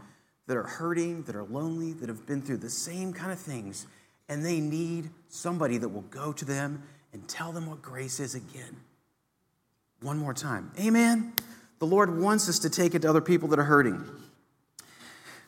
that 0.47 0.55
are 0.55 0.63
hurting, 0.63 1.23
that 1.23 1.35
are 1.35 1.43
lonely, 1.43 1.93
that 1.93 2.09
have 2.09 2.25
been 2.25 2.41
through 2.41 2.57
the 2.57 2.69
same 2.69 3.13
kind 3.13 3.31
of 3.31 3.39
things, 3.39 3.85
and 4.29 4.45
they 4.45 4.59
need 4.59 5.09
somebody 5.29 5.77
that 5.77 5.89
will 5.89 6.03
go 6.03 6.31
to 6.31 6.45
them 6.45 6.83
and 7.13 7.27
tell 7.27 7.51
them 7.51 7.67
what 7.67 7.81
grace 7.81 8.19
is 8.19 8.35
again. 8.35 8.75
One 10.01 10.17
more 10.17 10.33
time. 10.33 10.71
Amen. 10.79 11.33
The 11.79 11.87
Lord 11.87 12.19
wants 12.19 12.49
us 12.49 12.59
to 12.59 12.69
take 12.69 12.95
it 12.95 13.03
to 13.03 13.09
other 13.09 13.21
people 13.21 13.49
that 13.49 13.59
are 13.59 13.63
hurting. 13.63 14.03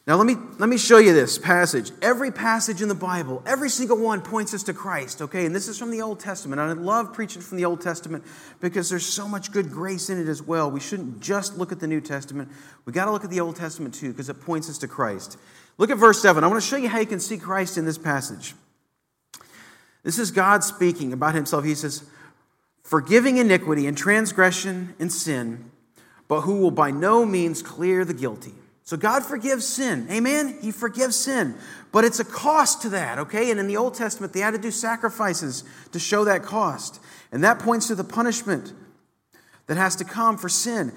Now, 0.08 0.16
let 0.16 0.25
me, 0.25 0.36
let 0.58 0.70
me 0.70 0.80
show 0.80 0.98
you 0.98 1.13
this 1.13 1.38
passage. 1.38 1.92
Every 2.01 2.32
passage 2.32 2.82
in 2.82 2.88
the 2.88 2.96
Bible, 2.96 3.44
every 3.46 3.70
single 3.70 3.98
one 3.98 4.22
points 4.22 4.56
us 4.56 4.63
to 4.63 4.74
Christ, 4.74 5.22
okay? 5.22 5.46
And 5.46 5.54
this 5.54 5.68
is 5.68 5.78
from 5.78 5.92
the 5.92 6.01
Old 6.01 6.20
Testament. 6.20 6.60
And 6.60 6.72
I 6.72 6.82
love 6.82 7.13
preaching 7.13 7.44
from 7.44 7.58
the 7.58 7.66
Old 7.66 7.82
Testament 7.82 8.24
because 8.60 8.89
there's 8.89 9.06
so 9.06 9.28
much 9.28 9.51
good 9.51 9.70
grace 9.70 10.10
in 10.10 10.20
it 10.20 10.28
as 10.28 10.42
well. 10.42 10.72
We 10.72 10.80
shouldn't 10.80 11.20
just 11.20 11.60
look 11.60 11.72
at 11.72 11.80
the 11.80 11.86
New 11.86 12.01
Testament, 12.01 12.50
we 12.86 12.94
got 12.94 13.06
to 13.06 13.12
look 13.12 13.24
at 13.24 13.30
the 13.30 13.39
Old 13.39 13.56
Testament 13.56 13.94
too 13.94 14.10
because 14.10 14.30
it 14.30 14.42
points 14.42 14.68
us 14.68 14.80
to 14.80 14.88
Christ. 14.88 15.38
Look 15.78 15.92
at 15.92 15.98
verse 15.98 16.20
7. 16.22 16.44
I 16.44 16.48
want 16.48 16.60
to 16.60 16.68
show 16.68 16.78
you 16.78 16.89
how 16.89 17.00
you 17.00 17.06
can 17.06 17.20
see 17.20 17.38
Christ 17.38 17.78
in 17.78 17.86
this 17.86 18.00
passage. 18.00 18.56
This 20.03 20.18
is 20.18 20.32
God 20.32 20.63
speaking 20.63 21.13
about 21.13 21.36
himself. 21.36 21.65
He 21.65 21.75
says, 21.75 22.03
forgiving 22.84 23.38
iniquity 23.38 23.86
and 23.86 23.98
transgression 23.98 24.96
and 25.00 25.12
sin, 25.12 25.72
but 26.27 26.41
who 26.41 26.60
will 26.60 26.72
by 26.72 26.91
no 26.91 27.25
means 27.25 27.62
clear 27.62 28.06
the 28.06 28.13
guilty. 28.13 28.53
So 28.84 28.98
God 28.98 29.24
forgives 29.24 29.68
sin. 29.68 30.08
Amen? 30.10 30.58
He 30.62 30.72
forgives 30.72 31.15
sin. 31.15 31.56
But 31.91 32.06
it's 32.06 32.20
a 32.20 32.25
cost 32.25 32.82
to 32.82 32.89
that, 32.89 33.20
okay? 33.20 33.51
And 33.51 33.60
in 33.60 33.68
the 33.68 33.77
Old 33.77 33.94
Testament, 33.94 34.34
they 34.34 34.39
had 34.39 34.51
to 34.51 34.58
do 34.58 34.72
sacrifices 34.72 35.63
to 35.91 36.00
show 36.00 36.25
that 36.25 36.41
cost. 36.41 37.00
And 37.32 37.44
that 37.44 37.60
points 37.60 37.88
to 37.88 37.96
the 37.96 38.03
punishment 38.03 38.74
that 39.68 39.77
has 39.77 39.96
to 39.98 40.03
come 40.03 40.39
for 40.39 40.50
sin. 40.50 40.91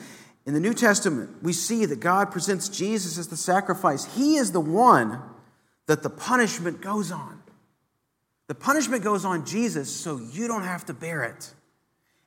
In 0.47 0.55
the 0.55 0.61
New 0.61 0.73
Testament, 0.73 1.43
we 1.43 1.53
see 1.53 1.85
that 1.85 2.01
God 2.01 2.31
presents 2.31 2.71
Jesus 2.71 3.19
as 3.19 3.29
the 3.29 3.37
sacrifice. 3.37 4.07
He 4.17 4.37
is 4.37 4.53
the 4.53 4.61
one 4.61 5.21
that 5.87 6.03
the 6.03 6.09
punishment 6.09 6.81
goes 6.81 7.13
on. 7.13 7.42
The 8.53 8.59
punishment 8.59 9.03
goes 9.03 9.25
on 9.25 9.47
Jesus 9.47 9.91
so 9.91 10.21
you 10.31 10.47
don't 10.47 10.65
have 10.65 10.85
to 10.85 10.93
bear 10.93 11.23
it. 11.23 11.55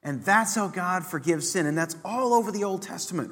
And 0.02 0.26
that's 0.26 0.56
how 0.56 0.68
God 0.68 1.06
forgives 1.06 1.48
sin. 1.52 1.68
And 1.68 1.78
that's 1.78 1.96
all 2.04 2.34
over 2.34 2.52
the 2.52 2.64
Old 2.64 2.82
Testament. 2.82 3.32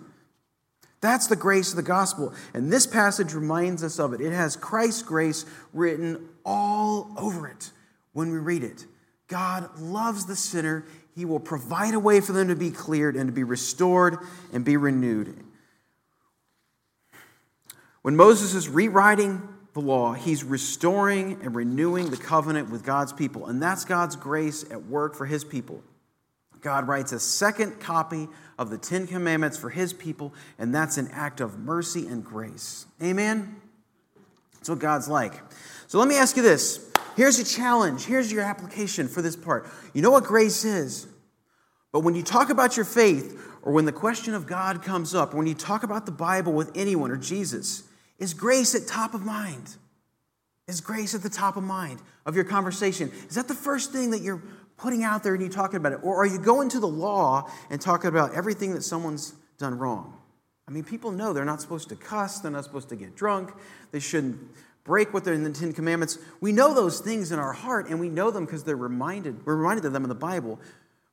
That's 1.02 1.26
the 1.26 1.36
grace 1.36 1.72
of 1.72 1.76
the 1.76 1.82
gospel. 1.82 2.36
And 2.54 2.72
this 2.72 2.86
passage 2.86 3.34
reminds 3.34 3.84
us 3.84 3.98
of 3.98 4.14
it. 4.14 4.22
It 4.22 4.32
has 4.32 4.56
Christ's 4.56 5.02
grace 5.02 5.44
written 5.74 6.30
all 6.46 7.12
over 7.18 7.48
it 7.48 7.72
when 8.12 8.30
we 8.30 8.38
read 8.38 8.64
it. 8.64 8.86
God 9.28 9.76
loves 9.80 10.28
the 10.28 10.36
sinner. 10.36 10.86
He 11.16 11.26
will 11.26 11.40
provide 11.40 11.96
a 11.96 12.00
way 12.00 12.22
for 12.22 12.34
them 12.34 12.50
to 12.50 12.56
be 12.56 12.70
cleared 12.70 13.16
and 13.16 13.28
to 13.28 13.34
be 13.34 13.44
restored 13.44 14.20
and 14.54 14.64
be 14.64 14.78
renewed. 14.78 15.36
When 18.04 18.16
Moses 18.16 18.54
is 18.54 18.70
rewriting 18.70 19.42
the 19.74 19.82
law, 19.82 20.14
he's 20.14 20.44
restoring 20.44 21.40
and 21.42 21.56
renewing 21.56 22.10
the 22.10 22.18
covenant 22.18 22.70
with 22.70 22.84
God's 22.84 23.12
people. 23.12 23.48
And 23.48 23.62
that's 23.62 23.86
God's 23.86 24.16
grace 24.16 24.64
at 24.72 24.86
work 24.86 25.16
for 25.16 25.26
his 25.26 25.44
people. 25.44 25.84
God 26.62 26.88
writes 26.88 27.12
a 27.12 27.20
second 27.20 27.80
copy 27.80 28.30
of 28.58 28.70
the 28.70 28.78
Ten 28.78 29.06
Commandments 29.06 29.58
for 29.58 29.70
his 29.70 29.92
people, 29.92 30.34
and 30.58 30.74
that's 30.74 30.98
an 30.98 31.10
act 31.12 31.42
of 31.42 31.60
mercy 31.60 32.08
and 32.08 32.24
grace. 32.24 32.86
Amen? 33.02 33.58
That's 34.54 34.70
what 34.70 34.80
God's 34.80 35.10
like. 35.10 35.34
So 35.88 36.00
let 36.00 36.08
me 36.08 36.18
ask 36.18 36.38
you 36.38 36.44
this. 36.44 36.90
Here's 37.18 37.38
a 37.38 37.44
challenge. 37.44 38.06
Here's 38.06 38.32
your 38.32 38.44
application 38.44 39.08
for 39.08 39.22
this 39.22 39.36
part. 39.36 39.68
You 39.94 40.02
know 40.02 40.12
what 40.12 40.24
grace 40.24 40.64
is? 40.64 41.06
But 41.92 42.00
when 42.00 42.16
you 42.16 42.24
talk 42.24 42.50
about 42.50 42.76
your 42.78 42.86
faith, 42.86 43.40
or 43.62 43.72
when 43.72 43.86
the 43.86 43.92
question 43.92 44.34
of 44.34 44.48
God 44.48 44.82
comes 44.82 45.14
up, 45.14 45.34
or 45.34 45.38
when 45.38 45.48
you 45.48 45.54
talk 45.54 45.84
about 45.84 46.06
the 46.06 46.12
Bible 46.12 46.54
with 46.54 46.72
anyone 46.76 47.12
or 47.12 47.18
Jesus, 47.18 47.84
is 48.24 48.34
grace 48.34 48.74
at 48.74 48.88
top 48.88 49.14
of 49.14 49.24
mind? 49.24 49.76
Is 50.68 50.80
grace 50.80 51.14
at 51.14 51.22
the 51.22 51.30
top 51.30 51.58
of 51.58 51.64
mind 51.64 52.00
of 52.26 52.36
your 52.36 52.46
conversation? 52.46 53.12
Is 53.28 53.36
that 53.36 53.50
the 53.50 53.54
first 53.54 53.92
thing 53.92 54.12
that 54.12 54.22
you're 54.22 54.42
putting 54.78 55.04
out 55.04 55.24
there 55.24 55.34
and 55.34 55.42
you're 55.44 55.52
talking 55.52 55.76
about 55.76 55.92
it? 55.92 56.00
Or 56.04 56.16
are 56.16 56.26
you 56.26 56.40
going 56.40 56.70
to 56.70 56.80
the 56.80 56.88
law 56.88 57.52
and 57.70 57.82
talking 57.82 58.08
about 58.08 58.34
everything 58.34 58.74
that 58.74 58.84
someone's 58.84 59.34
done 59.58 59.78
wrong? 59.78 60.18
I 60.68 60.72
mean, 60.72 60.86
people 60.86 61.12
know 61.12 61.34
they're 61.34 61.44
not 61.44 61.60
supposed 61.60 61.90
to 61.90 61.98
cuss, 61.98 62.40
they're 62.40 62.50
not 62.50 62.64
supposed 62.64 62.88
to 62.90 62.96
get 62.96 63.14
drunk, 63.14 63.52
they 63.92 64.00
shouldn't 64.00 64.40
break 64.86 65.14
what 65.14 65.26
they're 65.26 65.34
in 65.34 65.44
the 65.44 65.52
Ten 65.52 65.74
Commandments. 65.74 66.18
We 66.40 66.54
know 66.54 66.74
those 66.74 67.02
things 67.02 67.34
in 67.34 67.40
our 67.40 67.52
heart, 67.52 67.90
and 67.90 68.00
we 68.00 68.08
know 68.08 68.32
them 68.32 68.46
because 68.46 68.64
they're 68.64 68.78
reminded, 68.78 69.46
we're 69.46 69.58
reminded 69.58 69.84
of 69.84 69.92
them 69.92 70.04
in 70.04 70.10
the 70.10 70.16
Bible. 70.16 70.60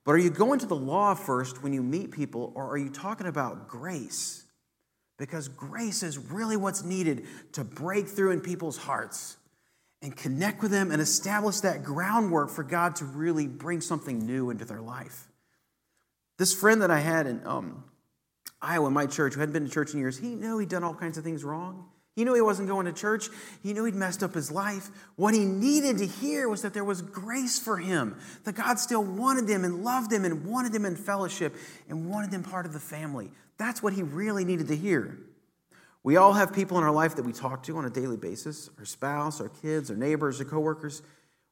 But 0.05 0.13
are 0.13 0.19
you 0.19 0.31
going 0.31 0.61
to 0.61 0.67
the 0.67 0.77
law 0.77 1.15
first 1.15 1.63
when 1.63 1.73
you 1.73 1.83
meet 1.83 2.13
people, 2.13 2.53
or 2.55 2.71
are 2.71 2.79
you 2.79 2.89
talking 2.89 3.27
about 3.27 3.67
grace? 3.67 4.45
Because 5.21 5.49
grace 5.49 6.03
is 6.03 6.17
really 6.17 6.57
what's 6.57 6.83
needed 6.83 7.27
to 7.53 7.63
break 7.63 8.09
through 8.09 8.31
in 8.31 8.41
people's 8.41 8.79
hearts 8.79 9.37
and 10.01 10.17
connect 10.17 10.63
with 10.63 10.71
them 10.71 10.91
and 10.91 11.01
establish 11.01 11.61
that 11.61 11.85
groundwork 11.85 12.49
for 12.49 12.65
God 12.65 12.97
to 12.97 13.05
really 13.05 13.47
bring 13.47 13.83
something 13.83 14.27
new 14.27 14.49
into 14.49 14.65
their 14.65 14.81
life. 14.81 15.29
This 16.39 16.55
friend 16.55 16.81
that 16.81 16.91
I 16.91 17.01
had 17.01 17.27
in 17.27 17.47
um, 17.47 17.85
Iowa, 18.63 18.91
my 18.91 19.05
church, 19.05 19.35
who 19.35 19.41
hadn't 19.41 19.53
been 19.53 19.67
to 19.67 19.71
church 19.71 19.93
in 19.93 19.99
years, 19.99 20.17
he 20.17 20.35
knew 20.35 20.57
he'd 20.57 20.71
done 20.71 20.85
all 20.85 20.95
kinds 20.95 21.19
of 21.19 21.23
things 21.23 21.45
wrong. 21.45 21.85
He 22.17 22.25
knew 22.25 22.35
he 22.35 22.41
wasn't 22.41 22.69
going 22.69 22.87
to 22.87 22.93
church. 22.93 23.29
He 23.63 23.75
knew 23.75 23.85
he'd 23.85 23.95
messed 23.95 24.23
up 24.23 24.33
his 24.33 24.51
life. 24.51 24.89
What 25.17 25.35
he 25.35 25.45
needed 25.45 25.99
to 25.99 26.07
hear 26.07 26.49
was 26.49 26.63
that 26.63 26.73
there 26.73 26.83
was 26.83 27.03
grace 27.03 27.59
for 27.59 27.77
him, 27.77 28.17
that 28.45 28.55
God 28.55 28.79
still 28.79 29.05
wanted 29.05 29.49
him 29.49 29.65
and 29.65 29.85
loved 29.85 30.11
him 30.11 30.25
and 30.25 30.47
wanted 30.47 30.75
him 30.75 30.87
in 30.87 30.97
fellowship 30.97 31.55
and 31.91 32.09
wanted 32.09 32.33
him 32.33 32.43
part 32.43 32.65
of 32.65 32.73
the 32.73 32.81
family. 32.81 33.31
That's 33.61 33.83
what 33.83 33.93
he 33.93 34.03
really 34.03 34.47
needed 34.47 34.69
to 34.69 34.77
hear. 34.77 35.19
We 36.03 36.17
all 36.17 36.33
have 36.33 36.51
people 36.51 36.79
in 36.79 36.83
our 36.83 36.91
life 36.91 37.17
that 37.17 37.27
we 37.27 37.33
talk 37.35 37.63
to 37.65 37.77
on 37.77 37.85
a 37.85 37.91
daily 37.91 38.17
basis 38.17 38.71
our 38.79 38.87
spouse, 38.87 39.39
our 39.39 39.51
kids, 39.51 39.91
our 39.91 39.97
neighbors, 39.99 40.41
our 40.41 40.47
coworkers. 40.47 41.03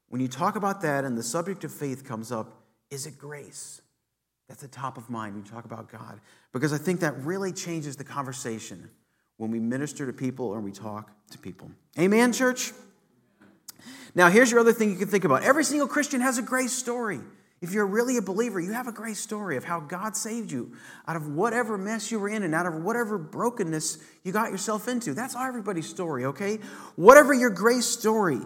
when 0.07 0.19
you 0.19 0.27
talk 0.27 0.55
about 0.55 0.81
that 0.81 1.05
and 1.05 1.15
the 1.15 1.21
subject 1.21 1.63
of 1.63 1.71
faith 1.71 2.03
comes 2.03 2.31
up, 2.31 2.63
is 2.89 3.05
it 3.05 3.19
grace? 3.19 3.83
That's 4.47 4.63
the 4.63 4.67
top 4.67 4.97
of 4.97 5.07
mind 5.11 5.35
when 5.35 5.45
you 5.45 5.51
talk 5.51 5.65
about 5.65 5.91
God. 5.91 6.19
Because 6.51 6.73
I 6.73 6.79
think 6.79 7.01
that 7.01 7.15
really 7.23 7.51
changes 7.51 7.95
the 7.95 8.03
conversation 8.03 8.89
when 9.37 9.51
we 9.51 9.59
minister 9.59 10.07
to 10.07 10.13
people 10.13 10.47
or 10.47 10.59
we 10.61 10.71
talk 10.71 11.11
to 11.29 11.37
people. 11.37 11.69
Amen, 11.99 12.33
church? 12.33 12.71
Now, 14.15 14.31
here's 14.31 14.49
your 14.49 14.61
other 14.61 14.73
thing 14.73 14.89
you 14.89 14.95
can 14.95 15.09
think 15.09 15.25
about. 15.25 15.43
Every 15.43 15.63
single 15.63 15.87
Christian 15.87 16.21
has 16.21 16.39
a 16.39 16.41
grace 16.41 16.73
story. 16.73 17.19
If 17.61 17.73
you're 17.73 17.85
really 17.85 18.17
a 18.17 18.21
believer, 18.21 18.59
you 18.59 18.71
have 18.71 18.87
a 18.87 18.91
great 18.91 19.17
story 19.17 19.57
of 19.57 19.65
how 19.65 19.81
God 19.81 20.15
saved 20.15 20.51
you 20.51 20.73
out 21.07 21.17
of 21.17 21.27
whatever 21.27 21.77
mess 21.77 22.09
you 22.09 22.19
were 22.19 22.29
in 22.29 22.43
and 22.43 22.55
out 22.55 22.65
of 22.65 22.75
whatever 22.75 23.17
brokenness 23.17 23.97
you 24.23 24.31
got 24.31 24.51
yourself 24.51 24.87
into. 24.87 25.13
That's 25.13 25.35
everybody's 25.35 25.89
story, 25.89 26.25
okay? 26.25 26.59
Whatever 26.95 27.33
your 27.33 27.49
grace 27.49 27.85
story, 27.85 28.39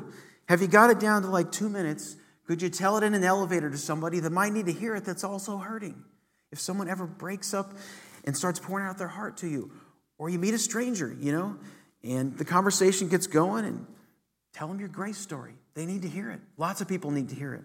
have 0.49 0.61
you 0.61 0.67
got 0.67 0.89
it 0.89 0.99
down 0.99 1.21
to 1.21 1.27
like 1.27 1.51
two 1.51 1.69
minutes? 1.69 2.15
Could 2.47 2.61
you 2.61 2.69
tell 2.69 2.97
it 2.97 3.03
in 3.03 3.13
an 3.13 3.23
elevator 3.23 3.69
to 3.69 3.77
somebody 3.77 4.19
that 4.19 4.31
might 4.31 4.51
need 4.51 4.65
to 4.65 4.73
hear 4.73 4.95
it 4.95 5.05
that's 5.05 5.23
also 5.23 5.57
hurting? 5.57 6.03
If 6.51 6.59
someone 6.59 6.89
ever 6.89 7.05
breaks 7.05 7.53
up 7.53 7.73
and 8.25 8.35
starts 8.35 8.59
pouring 8.59 8.85
out 8.87 8.97
their 8.97 9.07
heart 9.07 9.37
to 9.37 9.47
you, 9.47 9.71
or 10.17 10.29
you 10.29 10.39
meet 10.39 10.53
a 10.53 10.59
stranger, 10.59 11.15
you 11.19 11.31
know, 11.31 11.57
and 12.03 12.37
the 12.37 12.45
conversation 12.45 13.09
gets 13.09 13.27
going 13.27 13.65
and 13.65 13.85
tell 14.53 14.67
them 14.67 14.79
your 14.79 14.89
grace 14.89 15.17
story. 15.17 15.53
They 15.73 15.85
need 15.85 16.01
to 16.03 16.09
hear 16.09 16.31
it. 16.31 16.39
Lots 16.57 16.81
of 16.81 16.87
people 16.87 17.11
need 17.11 17.29
to 17.29 17.35
hear 17.35 17.53
it. 17.53 17.63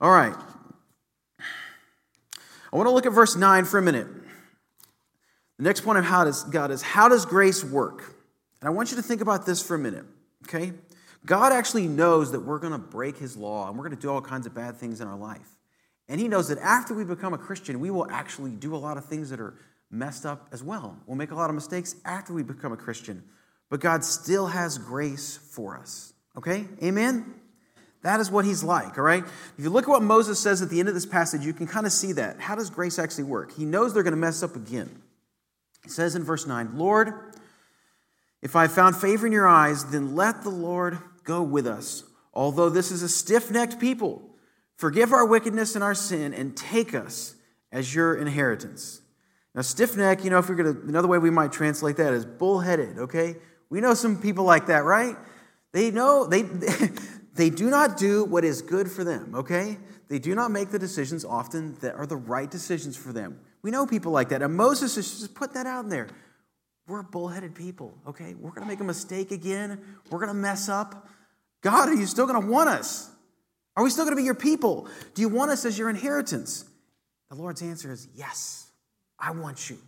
All 0.00 0.10
right. 0.10 0.34
I 2.72 2.76
want 2.76 2.86
to 2.86 2.90
look 2.90 3.06
at 3.06 3.12
verse 3.12 3.36
9 3.36 3.64
for 3.64 3.78
a 3.78 3.82
minute. 3.82 4.06
The 5.56 5.64
next 5.64 5.80
point 5.80 5.98
of 5.98 6.04
how 6.04 6.24
does 6.24 6.44
God 6.44 6.70
is 6.70 6.82
how 6.82 7.08
does 7.08 7.24
grace 7.24 7.64
work? 7.64 8.14
And 8.60 8.68
I 8.68 8.70
want 8.70 8.90
you 8.90 8.96
to 8.96 9.02
think 9.02 9.22
about 9.22 9.46
this 9.46 9.62
for 9.62 9.74
a 9.74 9.78
minute, 9.78 10.04
okay? 10.46 10.72
God 11.24 11.52
actually 11.52 11.88
knows 11.88 12.32
that 12.32 12.40
we're 12.40 12.58
going 12.58 12.72
to 12.72 12.78
break 12.78 13.16
his 13.16 13.36
law 13.36 13.68
and 13.68 13.76
we're 13.76 13.84
going 13.84 13.96
to 13.96 14.00
do 14.00 14.10
all 14.10 14.20
kinds 14.20 14.46
of 14.46 14.54
bad 14.54 14.76
things 14.76 15.00
in 15.00 15.08
our 15.08 15.16
life. 15.16 15.48
And 16.08 16.20
he 16.20 16.28
knows 16.28 16.48
that 16.48 16.58
after 16.58 16.94
we 16.94 17.04
become 17.04 17.32
a 17.32 17.38
Christian, 17.38 17.80
we 17.80 17.90
will 17.90 18.08
actually 18.10 18.52
do 18.52 18.74
a 18.74 18.78
lot 18.78 18.96
of 18.98 19.06
things 19.06 19.30
that 19.30 19.40
are 19.40 19.54
messed 19.90 20.26
up 20.26 20.48
as 20.52 20.62
well. 20.62 20.98
We'll 21.06 21.16
make 21.16 21.30
a 21.30 21.34
lot 21.34 21.48
of 21.48 21.54
mistakes 21.54 21.96
after 22.04 22.32
we 22.32 22.42
become 22.42 22.72
a 22.72 22.76
Christian. 22.76 23.24
But 23.70 23.80
God 23.80 24.04
still 24.04 24.46
has 24.46 24.78
grace 24.78 25.36
for 25.36 25.76
us. 25.76 26.12
Okay? 26.36 26.66
Amen? 26.82 27.34
That 28.02 28.20
is 28.20 28.30
what 28.30 28.44
he's 28.44 28.62
like, 28.62 28.98
all 28.98 29.04
right? 29.04 29.24
If 29.58 29.64
you 29.64 29.70
look 29.70 29.84
at 29.84 29.90
what 29.90 30.02
Moses 30.02 30.38
says 30.38 30.62
at 30.62 30.70
the 30.70 30.78
end 30.78 30.88
of 30.88 30.94
this 30.94 31.06
passage, 31.06 31.44
you 31.44 31.52
can 31.52 31.66
kind 31.66 31.86
of 31.86 31.92
see 31.92 32.12
that. 32.12 32.40
How 32.40 32.54
does 32.54 32.70
grace 32.70 32.98
actually 32.98 33.24
work? 33.24 33.52
He 33.56 33.64
knows 33.64 33.94
they're 33.94 34.02
going 34.02 34.12
to 34.12 34.16
mess 34.16 34.42
up 34.42 34.54
again. 34.54 35.02
He 35.82 35.90
says 35.90 36.14
in 36.14 36.22
verse 36.22 36.46
9, 36.46 36.78
Lord, 36.78 37.12
if 38.42 38.54
I 38.54 38.68
found 38.68 38.96
favor 38.96 39.26
in 39.26 39.32
your 39.32 39.48
eyes, 39.48 39.86
then 39.86 40.14
let 40.14 40.42
the 40.42 40.50
Lord 40.50 40.98
go 41.24 41.42
with 41.42 41.66
us. 41.66 42.04
Although 42.32 42.68
this 42.68 42.90
is 42.90 43.02
a 43.02 43.08
stiff 43.08 43.50
necked 43.50 43.80
people, 43.80 44.22
forgive 44.76 45.12
our 45.12 45.24
wickedness 45.24 45.74
and 45.74 45.82
our 45.82 45.94
sin 45.94 46.34
and 46.34 46.56
take 46.56 46.94
us 46.94 47.34
as 47.72 47.94
your 47.94 48.14
inheritance. 48.14 49.00
Now, 49.54 49.62
stiff 49.62 49.96
neck, 49.96 50.22
you 50.22 50.30
know, 50.30 50.38
if 50.38 50.48
we're 50.48 50.54
going 50.54 50.74
to, 50.74 50.80
another 50.82 51.08
way 51.08 51.18
we 51.18 51.30
might 51.30 51.50
translate 51.50 51.96
that 51.96 52.12
is 52.12 52.26
bullheaded, 52.26 52.98
okay? 52.98 53.36
We 53.70 53.80
know 53.80 53.94
some 53.94 54.20
people 54.20 54.44
like 54.44 54.66
that, 54.66 54.84
right? 54.84 55.16
They 55.72 55.90
know, 55.90 56.26
they, 56.26 56.42
They 57.36 57.50
do 57.50 57.70
not 57.70 57.98
do 57.98 58.24
what 58.24 58.44
is 58.44 58.62
good 58.62 58.90
for 58.90 59.04
them, 59.04 59.34
okay? 59.34 59.78
They 60.08 60.18
do 60.18 60.34
not 60.34 60.50
make 60.50 60.70
the 60.70 60.78
decisions 60.78 61.24
often 61.24 61.76
that 61.80 61.94
are 61.94 62.06
the 62.06 62.16
right 62.16 62.50
decisions 62.50 62.96
for 62.96 63.12
them. 63.12 63.38
We 63.62 63.70
know 63.70 63.86
people 63.86 64.12
like 64.12 64.30
that. 64.30 64.42
And 64.42 64.56
Moses 64.56 64.96
is 64.96 65.20
just 65.20 65.34
putting 65.34 65.54
that 65.54 65.66
out 65.66 65.88
there. 65.88 66.08
We're 66.88 67.02
bullheaded 67.02 67.54
people, 67.54 67.98
okay? 68.06 68.34
We're 68.34 68.52
to 68.52 68.64
make 68.64 68.80
a 68.80 68.84
mistake 68.84 69.32
again. 69.32 69.80
We're 70.10 70.24
to 70.24 70.34
mess 70.34 70.68
up. 70.68 71.08
God, 71.60 71.88
are 71.88 71.94
you 71.94 72.06
still 72.06 72.28
to 72.28 72.40
want 72.40 72.68
us? 72.68 73.10
Are 73.76 73.84
we 73.84 73.90
still 73.90 74.06
to 74.06 74.16
be 74.16 74.22
your 74.22 74.34
people? 74.34 74.88
Do 75.14 75.22
you 75.22 75.28
want 75.28 75.50
us 75.50 75.64
as 75.64 75.78
your 75.78 75.90
inheritance? 75.90 76.64
The 77.28 77.34
Lord's 77.34 77.60
answer 77.60 77.92
is 77.92 78.08
yes. 78.14 78.68
I 79.18 79.32
want 79.32 79.68
you. 79.68 79.78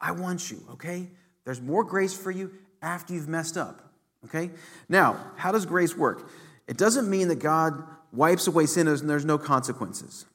I 0.00 0.12
want 0.12 0.50
you, 0.50 0.62
okay? 0.72 1.08
There's 1.44 1.60
more 1.60 1.84
grace 1.84 2.14
for 2.14 2.30
you 2.30 2.52
after 2.82 3.14
you've 3.14 3.28
messed 3.28 3.56
up, 3.56 3.90
okay? 4.26 4.50
Now, 4.88 5.32
how 5.36 5.52
does 5.52 5.64
grace 5.64 5.96
work? 5.96 6.30
It 6.66 6.76
doesn't 6.76 7.08
mean 7.08 7.28
that 7.28 7.38
God 7.38 7.82
wipes 8.12 8.46
away 8.46 8.66
sinners 8.66 9.00
and 9.00 9.08
there's 9.08 9.24
no 9.24 9.38
consequences. 9.38 10.26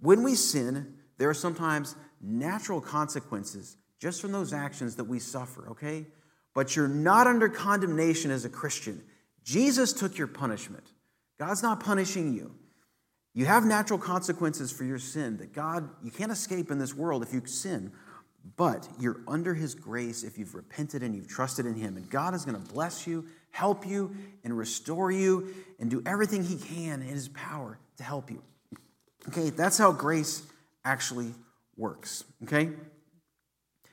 When 0.00 0.22
we 0.22 0.34
sin, 0.34 0.94
there 1.18 1.28
are 1.28 1.34
sometimes 1.34 1.96
natural 2.20 2.80
consequences 2.80 3.76
just 3.98 4.20
from 4.20 4.32
those 4.32 4.52
actions 4.52 4.96
that 4.96 5.04
we 5.04 5.18
suffer, 5.18 5.68
okay? 5.70 6.06
But 6.54 6.74
you're 6.74 6.88
not 6.88 7.26
under 7.26 7.48
condemnation 7.48 8.30
as 8.30 8.44
a 8.44 8.48
Christian. 8.48 9.02
Jesus 9.44 9.92
took 9.92 10.16
your 10.16 10.26
punishment. 10.26 10.84
God's 11.38 11.62
not 11.62 11.80
punishing 11.80 12.34
you. 12.34 12.54
You 13.34 13.46
have 13.46 13.64
natural 13.64 13.98
consequences 13.98 14.72
for 14.72 14.84
your 14.84 14.98
sin 14.98 15.36
that 15.36 15.52
God, 15.52 15.88
you 16.02 16.10
can't 16.10 16.32
escape 16.32 16.70
in 16.70 16.78
this 16.78 16.94
world 16.94 17.22
if 17.22 17.32
you 17.32 17.42
sin, 17.46 17.92
but 18.56 18.88
you're 18.98 19.20
under 19.28 19.54
His 19.54 19.74
grace 19.74 20.24
if 20.24 20.38
you've 20.38 20.54
repented 20.54 21.02
and 21.02 21.14
you've 21.14 21.28
trusted 21.28 21.66
in 21.66 21.76
Him. 21.76 21.96
And 21.96 22.10
God 22.10 22.34
is 22.34 22.44
going 22.44 22.60
to 22.60 22.72
bless 22.72 23.06
you 23.06 23.26
help 23.50 23.86
you 23.86 24.14
and 24.44 24.56
restore 24.56 25.10
you 25.10 25.54
and 25.78 25.90
do 25.90 26.02
everything 26.06 26.44
He 26.44 26.56
can 26.56 27.02
in 27.02 27.08
His 27.08 27.28
power 27.28 27.78
to 27.96 28.02
help 28.02 28.30
you. 28.30 28.42
Okay, 29.28 29.50
that's 29.50 29.78
how 29.78 29.92
grace 29.92 30.42
actually 30.84 31.34
works. 31.76 32.24
Okay? 32.44 32.70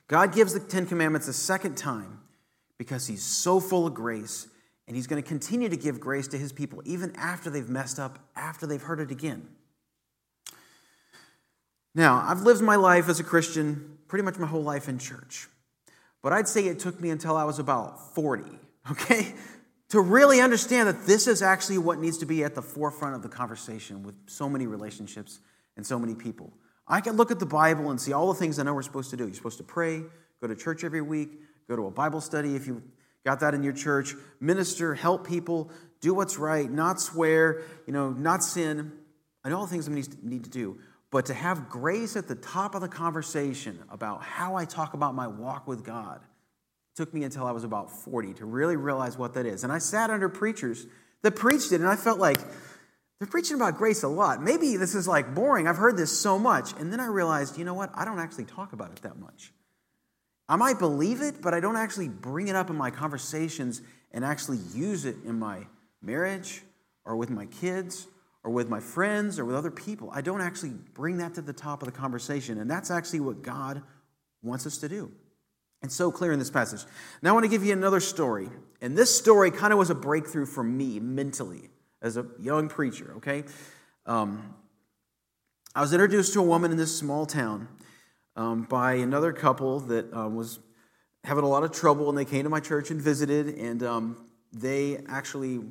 God 0.07 0.33
gives 0.33 0.53
the 0.53 0.59
Ten 0.59 0.85
Commandments 0.85 1.27
a 1.27 1.33
second 1.33 1.75
time 1.75 2.21
because 2.77 3.07
He's 3.07 3.23
so 3.23 3.59
full 3.59 3.87
of 3.87 3.93
grace 3.93 4.47
and 4.87 4.95
He's 4.95 5.07
going 5.07 5.21
to 5.21 5.27
continue 5.27 5.69
to 5.69 5.77
give 5.77 5.99
grace 5.99 6.27
to 6.29 6.37
His 6.37 6.53
people 6.53 6.81
even 6.85 7.15
after 7.15 7.49
they've 7.49 7.69
messed 7.69 7.99
up, 7.99 8.19
after 8.35 8.65
they've 8.65 8.81
heard 8.81 8.99
it 8.99 9.11
again. 9.11 9.47
Now, 11.93 12.23
I've 12.27 12.41
lived 12.41 12.61
my 12.61 12.75
life 12.75 13.09
as 13.09 13.19
a 13.19 13.23
Christian 13.23 13.97
pretty 14.07 14.23
much 14.23 14.37
my 14.37 14.47
whole 14.47 14.61
life 14.61 14.87
in 14.87 14.99
church. 14.99 15.47
But 16.21 16.31
I'd 16.31 16.47
say 16.47 16.65
it 16.67 16.79
took 16.79 17.01
me 17.01 17.09
until 17.09 17.35
I 17.35 17.43
was 17.43 17.59
about 17.59 18.13
40 18.13 18.43
okay? 18.91 19.33
To 19.89 20.01
really 20.01 20.41
understand 20.41 20.87
that 20.87 21.05
this 21.05 21.27
is 21.27 21.41
actually 21.41 21.77
what 21.77 21.99
needs 21.99 22.17
to 22.19 22.25
be 22.25 22.43
at 22.43 22.55
the 22.55 22.61
forefront 22.61 23.15
of 23.15 23.21
the 23.21 23.29
conversation 23.29 24.03
with 24.03 24.15
so 24.27 24.49
many 24.49 24.67
relationships 24.67 25.39
and 25.75 25.85
so 25.85 25.97
many 25.97 26.13
people. 26.13 26.51
I 26.87 27.01
can 27.01 27.15
look 27.15 27.31
at 27.31 27.39
the 27.39 27.45
Bible 27.45 27.89
and 27.89 27.99
see 27.99 28.13
all 28.13 28.27
the 28.27 28.39
things 28.39 28.59
I 28.59 28.63
know 28.63 28.73
we're 28.73 28.81
supposed 28.81 29.09
to 29.11 29.17
do. 29.17 29.25
You're 29.25 29.33
supposed 29.33 29.57
to 29.57 29.63
pray, 29.63 30.03
go 30.41 30.47
to 30.47 30.55
church 30.55 30.83
every 30.83 31.01
week, 31.01 31.29
go 31.69 31.75
to 31.75 31.85
a 31.85 31.91
Bible 31.91 32.21
study 32.21 32.55
if 32.55 32.67
you've 32.67 32.81
got 33.25 33.39
that 33.41 33.53
in 33.53 33.63
your 33.63 33.73
church, 33.73 34.13
minister, 34.39 34.93
help 34.93 35.27
people, 35.27 35.69
do 35.99 36.13
what's 36.13 36.37
right, 36.37 36.69
not 36.69 36.99
swear, 37.01 37.63
you 37.85 37.93
know, 37.93 38.11
not 38.11 38.43
sin. 38.43 38.91
I 39.43 39.49
know 39.49 39.57
all 39.57 39.65
the 39.65 39.71
things 39.71 39.89
we 39.89 40.03
need 40.21 40.43
to 40.43 40.49
do. 40.49 40.79
But 41.11 41.27
to 41.27 41.33
have 41.33 41.69
grace 41.69 42.15
at 42.15 42.27
the 42.27 42.35
top 42.35 42.75
of 42.75 42.81
the 42.81 42.87
conversation 42.87 43.79
about 43.89 44.21
how 44.21 44.55
I 44.55 44.65
talk 44.65 44.93
about 44.93 45.15
my 45.15 45.27
walk 45.27 45.65
with 45.65 45.85
God– 45.85 46.21
took 46.97 47.13
me 47.13 47.23
until 47.23 47.45
I 47.45 47.51
was 47.51 47.63
about 47.63 47.91
40 47.91 48.33
to 48.35 48.45
really 48.45 48.75
realize 48.75 49.17
what 49.17 49.35
that 49.35 49.45
is. 49.45 49.63
And 49.63 49.71
I 49.71 49.77
sat 49.77 50.09
under 50.09 50.27
preachers 50.27 50.87
that 51.21 51.35
preached 51.35 51.71
it, 51.71 51.75
and 51.75 51.87
I 51.87 51.95
felt 51.95 52.17
like 52.17 52.39
they're 53.19 53.27
preaching 53.27 53.55
about 53.55 53.77
grace 53.77 54.01
a 54.03 54.07
lot. 54.07 54.41
Maybe 54.41 54.77
this 54.77 54.95
is 54.95 55.07
like 55.07 55.33
boring. 55.35 55.67
I've 55.67 55.77
heard 55.77 55.95
this 55.95 56.19
so 56.19 56.39
much. 56.39 56.73
And 56.73 56.91
then 56.91 56.99
I 56.99 57.05
realized, 57.05 57.57
you 57.57 57.65
know 57.65 57.75
what? 57.75 57.91
I 57.93 58.03
don't 58.03 58.19
actually 58.19 58.45
talk 58.45 58.73
about 58.73 58.91
it 58.91 59.01
that 59.03 59.19
much. 59.19 59.53
I 60.49 60.55
might 60.55 60.79
believe 60.79 61.21
it, 61.21 61.41
but 61.41 61.53
I 61.53 61.59
don't 61.59 61.75
actually 61.75 62.09
bring 62.09 62.47
it 62.47 62.55
up 62.55 62.69
in 62.69 62.75
my 62.75 62.89
conversations 62.89 63.81
and 64.11 64.25
actually 64.25 64.59
use 64.73 65.05
it 65.05 65.17
in 65.23 65.37
my 65.37 65.67
marriage 66.01 66.63
or 67.05 67.15
with 67.15 67.29
my 67.29 67.45
kids 67.45 68.07
or 68.43 68.51
with 68.51 68.69
my 68.69 68.79
friends 68.79 69.37
or 69.37 69.45
with 69.45 69.55
other 69.55 69.71
people. 69.71 70.09
I 70.11 70.21
don't 70.21 70.41
actually 70.41 70.73
bring 70.93 71.17
that 71.17 71.35
to 71.35 71.41
the 71.41 71.53
top 71.53 71.83
of 71.83 71.85
the 71.87 71.91
conversation. 71.91 72.59
And 72.59 72.71
that's 72.71 72.89
actually 72.89 73.19
what 73.19 73.43
God 73.43 73.83
wants 74.41 74.65
us 74.65 74.77
to 74.79 74.89
do. 74.89 75.11
And 75.81 75.91
so 75.91 76.11
clear 76.11 76.31
in 76.31 76.39
this 76.39 76.49
passage. 76.49 76.81
Now 77.21 77.31
I 77.31 77.33
want 77.33 77.45
to 77.45 77.49
give 77.49 77.63
you 77.63 77.73
another 77.73 77.99
story. 77.99 78.49
And 78.81 78.97
this 78.97 79.15
story 79.15 79.51
kind 79.51 79.71
of 79.71 79.79
was 79.79 79.89
a 79.89 79.95
breakthrough 79.95 80.45
for 80.45 80.63
me 80.63 80.99
mentally 80.99 81.69
as 82.01 82.17
a 82.17 82.25
young 82.39 82.67
preacher, 82.67 83.13
okay? 83.17 83.43
Um, 84.05 84.55
I 85.75 85.81
was 85.81 85.93
introduced 85.93 86.33
to 86.33 86.39
a 86.39 86.43
woman 86.43 86.71
in 86.71 86.77
this 86.77 86.97
small 86.97 87.25
town 87.25 87.67
um, 88.35 88.63
by 88.63 88.93
another 88.93 89.33
couple 89.33 89.79
that 89.81 90.11
uh, 90.13 90.27
was 90.27 90.59
having 91.23 91.43
a 91.43 91.47
lot 91.47 91.63
of 91.63 91.71
trouble, 91.71 92.09
and 92.09 92.17
they 92.17 92.25
came 92.25 92.43
to 92.43 92.49
my 92.49 92.59
church 92.59 92.89
and 92.89 93.01
visited, 93.01 93.57
and 93.57 93.83
um, 93.83 94.25
they 94.53 94.97
actually 95.07 95.61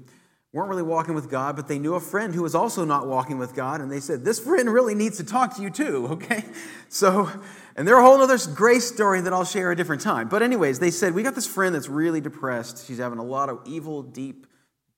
weren't 0.56 0.70
really 0.70 0.82
walking 0.82 1.14
with 1.14 1.30
God, 1.30 1.54
but 1.54 1.68
they 1.68 1.78
knew 1.78 1.94
a 1.94 2.00
friend 2.00 2.34
who 2.34 2.42
was 2.42 2.54
also 2.54 2.84
not 2.84 3.06
walking 3.06 3.38
with 3.38 3.54
God, 3.54 3.80
and 3.80 3.90
they 3.92 4.00
said, 4.00 4.24
This 4.24 4.40
friend 4.40 4.72
really 4.72 4.94
needs 4.94 5.18
to 5.18 5.24
talk 5.24 5.56
to 5.56 5.62
you 5.62 5.70
too, 5.70 6.06
okay? 6.12 6.44
So 6.88 7.30
and 7.76 7.86
they're 7.86 7.98
a 7.98 8.02
whole 8.02 8.20
other 8.22 8.38
grace 8.54 8.88
story 8.88 9.20
that 9.20 9.34
I'll 9.34 9.44
share 9.44 9.70
a 9.70 9.76
different 9.76 10.00
time. 10.00 10.28
But, 10.28 10.42
anyways, 10.42 10.78
they 10.78 10.90
said, 10.90 11.14
We 11.14 11.22
got 11.22 11.34
this 11.34 11.46
friend 11.46 11.74
that's 11.74 11.90
really 11.90 12.22
depressed. 12.22 12.86
She's 12.86 12.98
having 12.98 13.18
a 13.18 13.24
lot 13.24 13.50
of 13.50 13.60
evil, 13.66 14.02
deep, 14.02 14.46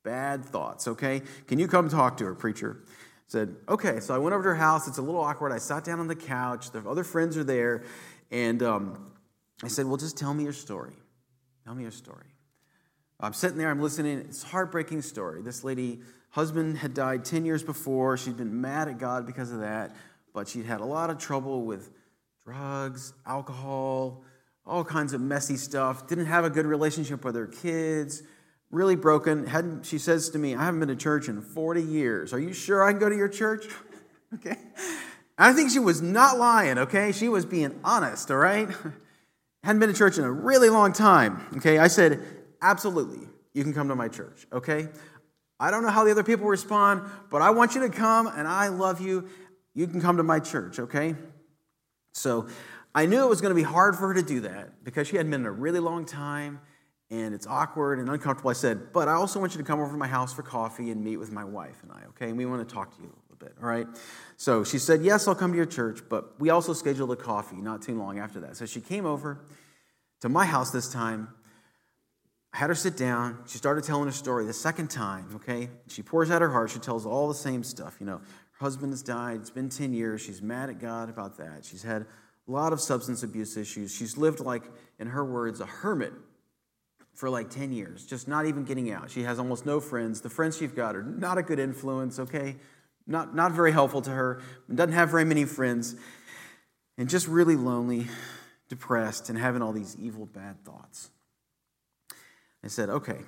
bad 0.05 0.44
thoughts, 0.44 0.87
okay? 0.87 1.23
Can 1.49 1.59
you 1.59 1.66
come 1.66 1.88
talk 1.88 2.16
to 2.18 2.25
her, 2.25 2.35
preacher? 2.37 2.85
Said, 3.27 3.57
Okay. 3.68 3.99
So 4.01 4.14
I 4.14 4.18
went 4.18 4.33
over 4.33 4.44
to 4.44 4.49
her 4.51 4.55
house. 4.55 4.87
It's 4.87 4.99
a 4.99 5.03
little 5.03 5.21
awkward. 5.21 5.53
I 5.53 5.59
sat 5.59 5.85
down 5.85 5.99
on 5.99 6.07
the 6.07 6.16
couch. 6.16 6.71
The 6.71 6.88
other 6.88 7.05
friends 7.05 7.37
are 7.37 7.44
there. 7.44 7.83
And 8.31 8.62
um, 8.62 9.12
I 9.62 9.68
said, 9.68 9.87
Well, 9.87 9.97
just 9.97 10.16
tell 10.16 10.33
me 10.33 10.44
your 10.44 10.53
story. 10.53 10.94
Tell 11.64 11.75
me 11.75 11.83
your 11.83 11.92
story. 11.92 12.29
I'm 13.20 13.33
sitting 13.33 13.59
there, 13.59 13.68
I'm 13.68 13.81
listening. 13.81 14.18
It's 14.20 14.44
a 14.44 14.46
heartbreaking 14.46 15.02
story. 15.02 15.42
This 15.42 15.64
lady 15.64 16.00
husband 16.31 16.78
had 16.78 16.94
died 16.94 17.24
10 17.24 17.44
years 17.44 17.64
before. 17.64 18.16
She'd 18.16 18.37
been 18.37 18.61
mad 18.61 18.87
at 18.87 18.98
God 18.98 19.26
because 19.26 19.50
of 19.50 19.61
that, 19.61 19.96
but 20.33 20.46
she'd 20.46 20.66
had 20.66 20.81
a 20.81 20.85
lot 20.85 21.11
of 21.11 21.18
trouble 21.18 21.64
with 21.64 21.90
drugs, 22.44 23.12
alcohol, 23.26 24.22
all 24.64 24.85
kinds 24.85 25.14
of 25.14 25.20
messy 25.20 25.57
stuff. 25.57 26.07
Didn't 26.07 26.26
have 26.26 26.44
a 26.44 26.50
good 26.50 26.64
relationship 26.64 27.24
with 27.24 27.35
her 27.35 27.48
kids. 27.48 28.22
Really 28.70 28.94
broken. 28.94 29.46
Hadn't, 29.46 29.85
she 29.85 29.98
says 29.98 30.31
to 30.31 30.38
me, 30.38 30.54
I 30.54 30.64
haven't 30.64 30.78
been 30.78 30.88
to 30.90 30.96
church 30.96 31.28
in 31.28 31.40
40 31.40 31.83
years. 31.83 32.33
Are 32.33 32.38
you 32.38 32.52
sure 32.52 32.85
I 32.85 32.92
can 32.92 33.00
go 33.00 33.09
to 33.09 33.16
your 33.16 33.28
church? 33.28 33.66
okay. 34.35 34.59
I 35.37 35.52
think 35.52 35.72
she 35.72 35.81
was 35.81 36.00
not 36.00 36.38
lying, 36.38 36.78
okay? 36.78 37.11
She 37.11 37.28
was 37.28 37.44
being 37.44 37.81
honest, 37.83 38.31
all 38.31 38.37
right? 38.37 38.68
Hadn't 39.64 39.81
been 39.81 39.88
to 39.88 39.94
church 39.94 40.18
in 40.18 40.24
a 40.24 40.31
really 40.31 40.70
long 40.70 40.92
time, 40.92 41.40
okay? 41.57 41.78
I 41.78 41.88
said, 41.88 42.22
absolutely, 42.62 43.29
you 43.53 43.62
can 43.62 43.73
come 43.73 43.88
to 43.88 43.94
my 43.94 44.09
church, 44.09 44.47
okay? 44.53 44.88
I 45.61 45.71
don't 45.71 45.83
know 45.83 45.90
how 45.90 46.05
the 46.05 46.11
other 46.11 46.23
people 46.23 46.47
respond, 46.47 47.03
but 47.31 47.42
I 47.42 47.51
want 47.51 47.75
you 47.75 47.81
to 47.83 47.88
come 47.88 48.27
and 48.29 48.47
I 48.47 48.68
love 48.68 49.01
you. 49.01 49.29
You 49.75 49.87
can 49.87 50.01
come 50.01 50.16
to 50.18 50.23
my 50.23 50.38
church, 50.38 50.79
okay? 50.79 51.16
So 52.12 52.49
I 52.94 53.07
knew 53.07 53.25
it 53.25 53.29
was 53.29 53.40
going 53.40 53.51
to 53.51 53.57
be 53.57 53.62
hard 53.62 53.97
for 53.97 54.09
her 54.09 54.14
to 54.14 54.23
do 54.23 54.40
that 54.40 54.85
because 54.85 55.09
she 55.09 55.16
hadn't 55.16 55.31
been 55.31 55.42
in 55.42 55.47
a 55.47 55.53
really 55.53 55.81
long 55.81 56.05
time 56.05 56.61
and 57.11 57.35
it's 57.35 57.47
awkward 57.47 57.99
and 57.99 58.09
uncomfortable. 58.09 58.51
I 58.51 58.55
said, 58.55 58.92
but 58.92 59.09
I 59.09 59.12
also 59.12 59.40
want 59.40 59.55
you 59.55 59.59
to 59.59 59.64
come 59.64 59.81
over 59.81 59.90
to 59.90 59.97
my 59.97 60.07
house 60.07 60.33
for 60.33 60.42
coffee 60.42 60.90
and 60.90 61.03
meet 61.03 61.16
with 61.16 61.33
my 61.33 61.44
wife 61.44 61.77
and 61.83 61.92
I, 61.92 62.03
okay? 62.11 62.29
And 62.29 62.37
we 62.37 62.47
want 62.47 62.66
to 62.68 62.75
talk 62.75 62.94
to 62.97 63.03
you 63.03 63.09
a 63.09 63.18
little 63.33 63.37
bit, 63.38 63.57
all 63.62 63.68
right? 63.68 63.87
So 64.37 64.62
she 64.62 64.79
said, 64.79 65.03
yes, 65.03 65.27
I'll 65.27 65.35
come 65.35 65.53
to 65.53 65.57
your 65.57 65.66
church, 65.66 66.01
but 66.09 66.38
we 66.38 66.51
also 66.51 66.73
scheduled 66.73 67.11
a 67.11 67.16
coffee 67.16 67.57
not 67.57 67.83
too 67.83 67.97
long 67.97 68.18
after 68.18 68.40
that. 68.40 68.57
So 68.57 68.66
she 68.66 68.81
came 68.81 69.07
over 69.07 69.44
to 70.21 70.29
my 70.29 70.44
house 70.44 70.71
this 70.71 70.92
time. 70.92 71.29
Had 72.59 72.71
her 72.71 72.75
sit 72.75 72.97
down. 72.97 73.38
She 73.47 73.57
started 73.57 73.85
telling 73.85 74.07
her 74.07 74.12
story 74.12 74.44
the 74.44 74.53
second 74.53 74.90
time, 74.90 75.29
okay? 75.37 75.71
She 75.87 76.03
pours 76.03 76.29
out 76.29 76.42
her 76.42 76.51
heart. 76.51 76.71
She 76.71 76.81
tells 76.81 77.07
all 77.07 77.29
the 77.29 77.35
same 77.35 77.62
stuff. 77.62 77.99
You 78.01 78.07
know, 78.07 78.16
her 78.16 78.59
husband 78.59 78.92
has 78.92 79.01
died. 79.01 79.38
It's 79.42 79.51
been 79.51 79.68
10 79.68 79.92
years. 79.92 80.21
She's 80.21 80.42
mad 80.42 80.68
at 80.68 80.81
God 80.81 81.09
about 81.09 81.37
that. 81.37 81.64
She's 81.64 81.85
had 81.85 82.03
a 82.03 82.51
lot 82.51 82.73
of 82.73 82.81
substance 82.81 83.23
abuse 83.23 83.57
issues. 83.57 83.94
She's 83.94 84.16
lived 84.16 84.40
like, 84.40 84.64
in 84.99 85.07
her 85.07 85.25
words, 85.25 85.61
a 85.61 85.66
hermit 85.66 86.12
for 87.14 87.31
like 87.31 87.49
10 87.49 87.71
years, 87.71 88.05
just 88.05 88.27
not 88.27 88.44
even 88.44 88.64
getting 88.64 88.90
out. 88.90 89.09
She 89.09 89.23
has 89.23 89.38
almost 89.38 89.64
no 89.64 89.79
friends. 89.79 90.21
The 90.21 90.29
friends 90.29 90.59
she's 90.59 90.73
got 90.73 90.97
are 90.97 91.05
not 91.05 91.38
a 91.38 91.44
good 91.44 91.61
influence, 91.61 92.18
okay? 92.18 92.57
Not, 93.07 93.37
not 93.37 93.53
very 93.53 93.71
helpful 93.71 94.03
to 94.03 94.11
her, 94.11 94.42
doesn't 94.75 94.94
have 94.94 95.11
very 95.11 95.25
many 95.25 95.44
friends, 95.44 95.94
and 96.97 97.09
just 97.09 97.29
really 97.29 97.55
lonely, 97.55 98.09
depressed, 98.68 99.31
and 99.31 99.38
having 99.38 99.62
all 99.62 99.73
these 99.73 99.97
evil, 99.97 100.27
bad 100.27 100.64
thoughts. 100.64 101.11
I 102.64 102.68
said, 102.68 102.90
okay, 102.90 103.18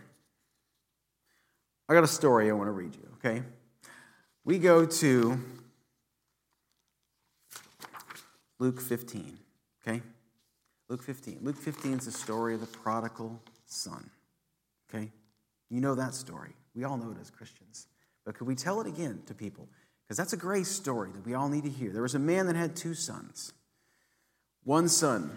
I 1.89 1.95
got 1.95 2.05
a 2.05 2.09
story 2.09 2.49
I 2.49 2.53
want 2.53 2.69
to 2.69 2.73
read 2.73 2.95
you, 2.95 3.09
okay? 3.15 3.43
We 4.45 4.59
go 4.59 4.87
to 4.87 5.41
Luke 8.59 8.81
15, 8.81 9.39
okay? 9.83 10.03
Luke 10.89 11.03
15. 11.03 11.39
Luke 11.43 11.57
15 11.57 11.99
is 11.99 12.05
the 12.07 12.13
story 12.13 12.55
of 12.55 12.61
the 12.61 12.67
prodigal 12.67 13.41
son, 13.67 14.11
okay? 14.89 15.11
You 15.69 15.81
know 15.81 15.95
that 15.95 16.15
story. 16.15 16.51
We 16.75 16.85
all 16.85 16.97
know 16.97 17.13
it 17.13 17.17
as 17.21 17.31
Christians. 17.31 17.87
But 18.25 18.37
could 18.37 18.47
we 18.47 18.55
tell 18.55 18.81
it 18.81 18.87
again 18.87 19.23
to 19.27 19.35
people? 19.35 19.69
Because 20.05 20.17
that's 20.17 20.33
a 20.33 20.37
great 20.37 20.67
story 20.67 21.11
that 21.13 21.25
we 21.25 21.35
all 21.35 21.49
need 21.49 21.65
to 21.65 21.71
hear. 21.71 21.93
There 21.93 22.03
was 22.03 22.17
a 22.17 22.21
man 22.21 22.47
that 22.47 22.57
had 22.57 22.75
two 22.75 22.95
sons. 22.95 23.53
One 24.65 24.89
son, 24.89 25.37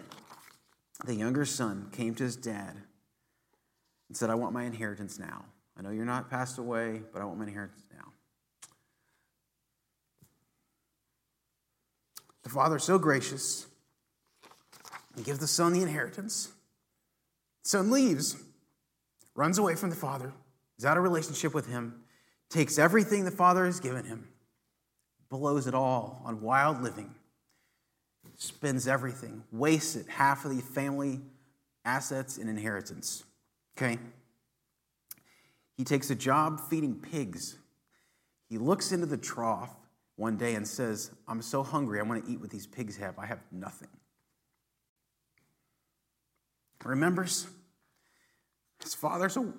the 1.06 1.16
younger 1.16 1.46
son, 1.46 1.90
came 1.92 2.16
to 2.16 2.24
his 2.24 2.36
dad 2.36 2.78
and 4.14 4.18
said, 4.20 4.30
I 4.30 4.36
want 4.36 4.54
my 4.54 4.66
inheritance 4.66 5.18
now. 5.18 5.44
I 5.76 5.82
know 5.82 5.90
you're 5.90 6.06
not 6.06 6.30
passed 6.30 6.60
away, 6.60 7.02
but 7.12 7.20
I 7.20 7.26
want 7.26 7.40
my 7.40 7.46
inheritance 7.46 7.84
now. 7.92 8.12
The 12.44 12.50
father 12.50 12.78
so 12.78 13.00
gracious, 13.00 13.66
gives 15.24 15.40
the 15.40 15.48
son 15.48 15.74
the 15.74 15.82
inheritance. 15.82 16.52
The 17.64 17.70
son 17.70 17.90
leaves, 17.90 18.36
runs 19.34 19.58
away 19.58 19.74
from 19.74 19.90
the 19.90 19.96
father, 19.96 20.32
is 20.78 20.86
out 20.86 20.98
of 20.98 21.02
relationship 21.02 21.56
with 21.56 21.66
him, 21.66 22.04
takes 22.52 22.78
everything 22.78 23.26
the 23.26 23.32
father 23.32 23.66
has 23.66 23.80
given 23.80 24.06
him, 24.06 24.28
blows 25.28 25.66
it 25.66 25.74
all 25.74 26.22
on 26.24 26.40
wild 26.40 26.84
living, 26.84 27.16
spends 28.38 28.88
everything, 28.88 29.44
wastes 29.52 29.96
it, 29.96 30.08
half 30.08 30.46
of 30.46 30.56
the 30.56 30.62
family 30.62 31.20
assets 31.84 32.38
and 32.38 32.48
inheritance. 32.48 33.24
Okay? 33.78 34.00
He 35.76 35.84
takes 35.84 36.10
a 36.10 36.16
job 36.16 36.62
feeding 36.70 36.96
pigs. 36.96 37.58
He 38.50 38.58
looks 38.58 38.92
into 38.92 39.06
the 39.06 39.18
trough 39.18 39.76
one 40.16 40.38
day 40.38 40.56
and 40.56 40.68
says, 40.68 41.12
I'm 41.28 41.42
so 41.42 41.64
hungry, 41.64 42.00
I 42.00 42.04
want 42.04 42.26
to 42.26 42.32
eat 42.32 42.40
what 42.40 42.52
these 42.52 42.68
pigs 42.68 42.98
have. 42.98 43.18
I 43.18 43.26
have 43.26 43.40
nothing. 43.52 43.90
Remembers 46.84 47.48
his 48.82 48.94
father's 48.94 49.38
a 49.38 49.54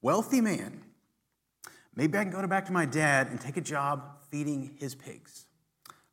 wealthy 0.00 0.40
man. 0.40 0.80
Maybe 1.94 2.16
I 2.16 2.22
can 2.22 2.32
go 2.32 2.46
back 2.46 2.66
to 2.66 2.72
my 2.72 2.86
dad 2.86 3.26
and 3.28 3.40
take 3.40 3.56
a 3.56 3.60
job 3.60 4.02
feeding 4.30 4.76
his 4.78 4.94
pigs. 4.94 5.46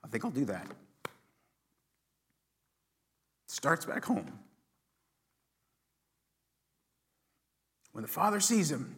I 0.03 0.07
think 0.07 0.25
I'll 0.25 0.31
do 0.31 0.45
that. 0.45 0.67
Starts 3.47 3.85
back 3.85 4.03
home. 4.03 4.39
When 7.99 8.03
the 8.03 8.07
father 8.07 8.39
sees 8.39 8.71
him, 8.71 8.95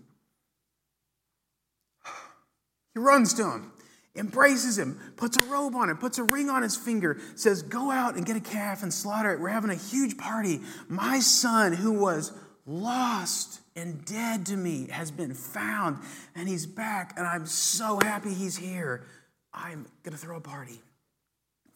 he 2.94 3.00
runs 3.00 3.34
to 3.34 3.50
him 3.50 3.72
embraces 4.16 4.78
him, 4.78 5.00
puts 5.16 5.38
a 5.38 5.46
robe 5.46 5.74
on 5.74 5.90
him, 5.90 5.98
puts 5.98 6.20
a 6.20 6.24
ring 6.24 6.52
on 6.52 6.62
his 6.62 6.76
finger, 6.76 7.20
says, 7.34 7.64
Go 7.64 7.90
out 7.90 8.16
and 8.16 8.28
get 8.28 8.36
a 8.36 8.42
calf 8.42 8.84
and 8.84 8.94
slaughter 8.94 9.34
it. 9.34 9.40
We're 9.40 9.50
having 9.50 9.72
a 9.72 9.76
huge 9.76 10.18
party. 10.18 10.60
My 10.88 11.20
son, 11.20 11.74
who 11.74 11.94
was 11.94 12.32
lost 12.68 13.62
and 13.76 14.06
dead 14.06 14.46
to 14.48 14.56
me, 14.56 14.88
has 14.92 15.10
been 15.10 15.34
found, 15.34 16.04
and 16.36 16.48
he's 16.48 16.68
back, 16.68 17.14
and 17.18 17.26
I'm 17.26 17.48
so 17.48 18.00
happy 18.04 18.36
he's 18.36 18.58
here. 18.58 19.06
I'm 19.52 19.88
going 20.04 20.12
to 20.12 20.18
throw 20.18 20.38
a 20.38 20.42
party. 20.42 20.80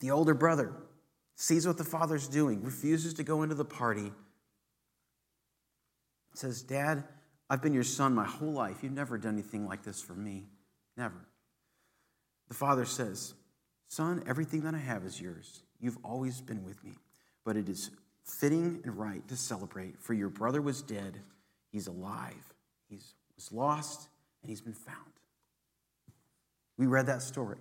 The 0.01 0.11
older 0.11 0.35
brother 0.35 0.73
sees 1.35 1.65
what 1.65 1.79
the 1.79 1.83
father's 1.83 2.27
doing, 2.27 2.61
refuses 2.63 3.15
to 3.15 3.23
go 3.23 3.41
into 3.41 3.55
the 3.55 3.65
party, 3.65 4.11
says, 6.37 6.61
Dad, 6.61 7.05
I've 7.49 7.61
been 7.61 7.73
your 7.73 7.83
son 7.83 8.15
my 8.15 8.25
whole 8.25 8.51
life. 8.51 8.77
You've 8.81 8.93
never 8.93 9.17
done 9.17 9.33
anything 9.33 9.67
like 9.67 9.83
this 9.83 10.01
for 10.01 10.13
me. 10.13 10.45
Never. 10.97 11.27
The 12.47 12.53
father 12.53 12.85
says, 12.85 13.33
Son, 13.87 14.23
everything 14.27 14.61
that 14.61 14.73
I 14.73 14.79
have 14.79 15.05
is 15.05 15.21
yours. 15.21 15.61
You've 15.79 15.97
always 16.03 16.41
been 16.41 16.63
with 16.63 16.83
me. 16.83 16.93
But 17.43 17.55
it 17.55 17.69
is 17.69 17.91
fitting 18.23 18.81
and 18.83 18.97
right 18.97 19.25
to 19.27 19.37
celebrate, 19.37 20.01
for 20.01 20.13
your 20.13 20.29
brother 20.29 20.61
was 20.61 20.81
dead, 20.81 21.19
he's 21.71 21.87
alive. 21.87 22.53
He 22.89 22.95
was 23.35 23.51
lost, 23.51 24.07
and 24.41 24.49
he's 24.49 24.61
been 24.61 24.73
found. 24.73 24.97
We 26.77 26.87
read 26.87 27.05
that 27.05 27.21
story. 27.21 27.57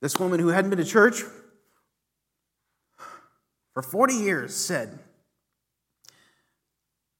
This 0.00 0.18
woman 0.18 0.40
who 0.40 0.48
hadn't 0.48 0.70
been 0.70 0.80
to 0.80 0.84
church 0.84 1.22
for 3.72 3.82
40 3.82 4.14
years 4.14 4.54
said, 4.54 4.98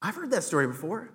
I've 0.02 0.16
heard 0.16 0.32
that 0.32 0.42
story 0.42 0.66
before, 0.66 1.10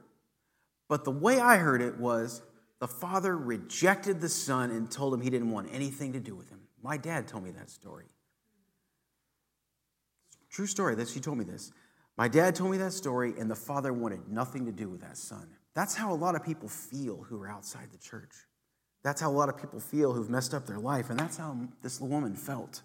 but 0.87 1.03
the 1.03 1.11
way 1.11 1.39
I 1.39 1.57
heard 1.57 1.81
it 1.81 1.99
was 1.99 2.41
the 2.79 2.87
father 2.87 3.37
rejected 3.37 4.21
the 4.21 4.29
son 4.29 4.71
and 4.71 4.89
told 4.89 5.13
him 5.13 5.21
he 5.21 5.29
didn't 5.29 5.51
want 5.51 5.67
anything 5.71 6.13
to 6.13 6.19
do 6.19 6.35
with 6.35 6.49
him. 6.49 6.61
My 6.81 6.95
dad 6.95 7.27
told 7.27 7.43
me 7.43 7.51
that 7.51 7.69
story. 7.69 8.05
True 10.49 10.67
story. 10.67 10.95
That 10.95 11.09
she 11.09 11.19
told 11.19 11.37
me 11.37 11.43
this. 11.43 11.71
My 12.17 12.27
dad 12.27 12.55
told 12.55 12.71
me 12.71 12.77
that 12.77 12.93
story, 12.93 13.33
and 13.37 13.51
the 13.51 13.55
father 13.55 13.93
wanted 13.93 14.27
nothing 14.29 14.65
to 14.65 14.71
do 14.71 14.89
with 14.89 15.01
that 15.01 15.17
son. 15.17 15.47
That's 15.75 15.93
how 15.93 16.11
a 16.13 16.15
lot 16.15 16.35
of 16.35 16.43
people 16.43 16.69
feel 16.69 17.17
who 17.29 17.39
are 17.41 17.49
outside 17.49 17.91
the 17.91 17.97
church. 17.97 18.33
That's 19.03 19.21
how 19.21 19.29
a 19.29 19.33
lot 19.33 19.49
of 19.49 19.57
people 19.57 19.79
feel 19.79 20.13
who've 20.13 20.29
messed 20.29 20.53
up 20.53 20.65
their 20.65 20.79
life, 20.79 21.09
and 21.09 21.19
that's 21.19 21.37
how 21.37 21.57
this 21.83 22.01
woman 22.01 22.35
felt. 22.35 22.81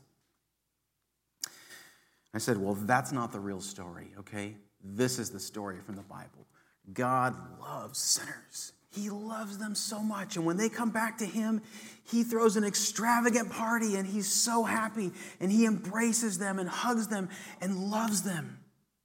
I 2.35 2.39
said, 2.39 2.59
Well, 2.59 2.75
that's 2.75 3.13
not 3.13 3.33
the 3.33 3.41
real 3.41 3.61
story, 3.61 4.13
okay? 4.19 4.57
This 4.83 5.19
is 5.19 5.31
the 5.31 5.41
story 5.41 5.79
from 5.85 5.97
the 5.97 6.03
Bible. 6.03 6.47
God 6.93 7.37
loves 7.61 7.99
sinners. 7.99 8.73
He 8.95 9.09
loves 9.09 9.57
them 9.57 9.75
so 9.75 10.01
much. 10.01 10.37
And 10.37 10.45
when 10.45 10.59
they 10.59 10.69
come 10.69 10.91
back 10.91 11.19
to 11.19 11.25
him, 11.25 11.63
he 12.05 12.25
throws 12.25 12.57
an 12.57 12.65
extravagant 12.65 13.51
party 13.51 13.97
and 13.97 14.07
he's 14.07 14.31
so 14.31 14.65
happy 14.65 15.13
and 15.41 15.51
he 15.51 15.65
embraces 15.65 16.39
them 16.39 16.59
and 16.59 16.69
hugs 16.69 17.09
them 17.09 17.31
and 17.61 17.91
loves 17.91 18.23
them. 18.23 18.59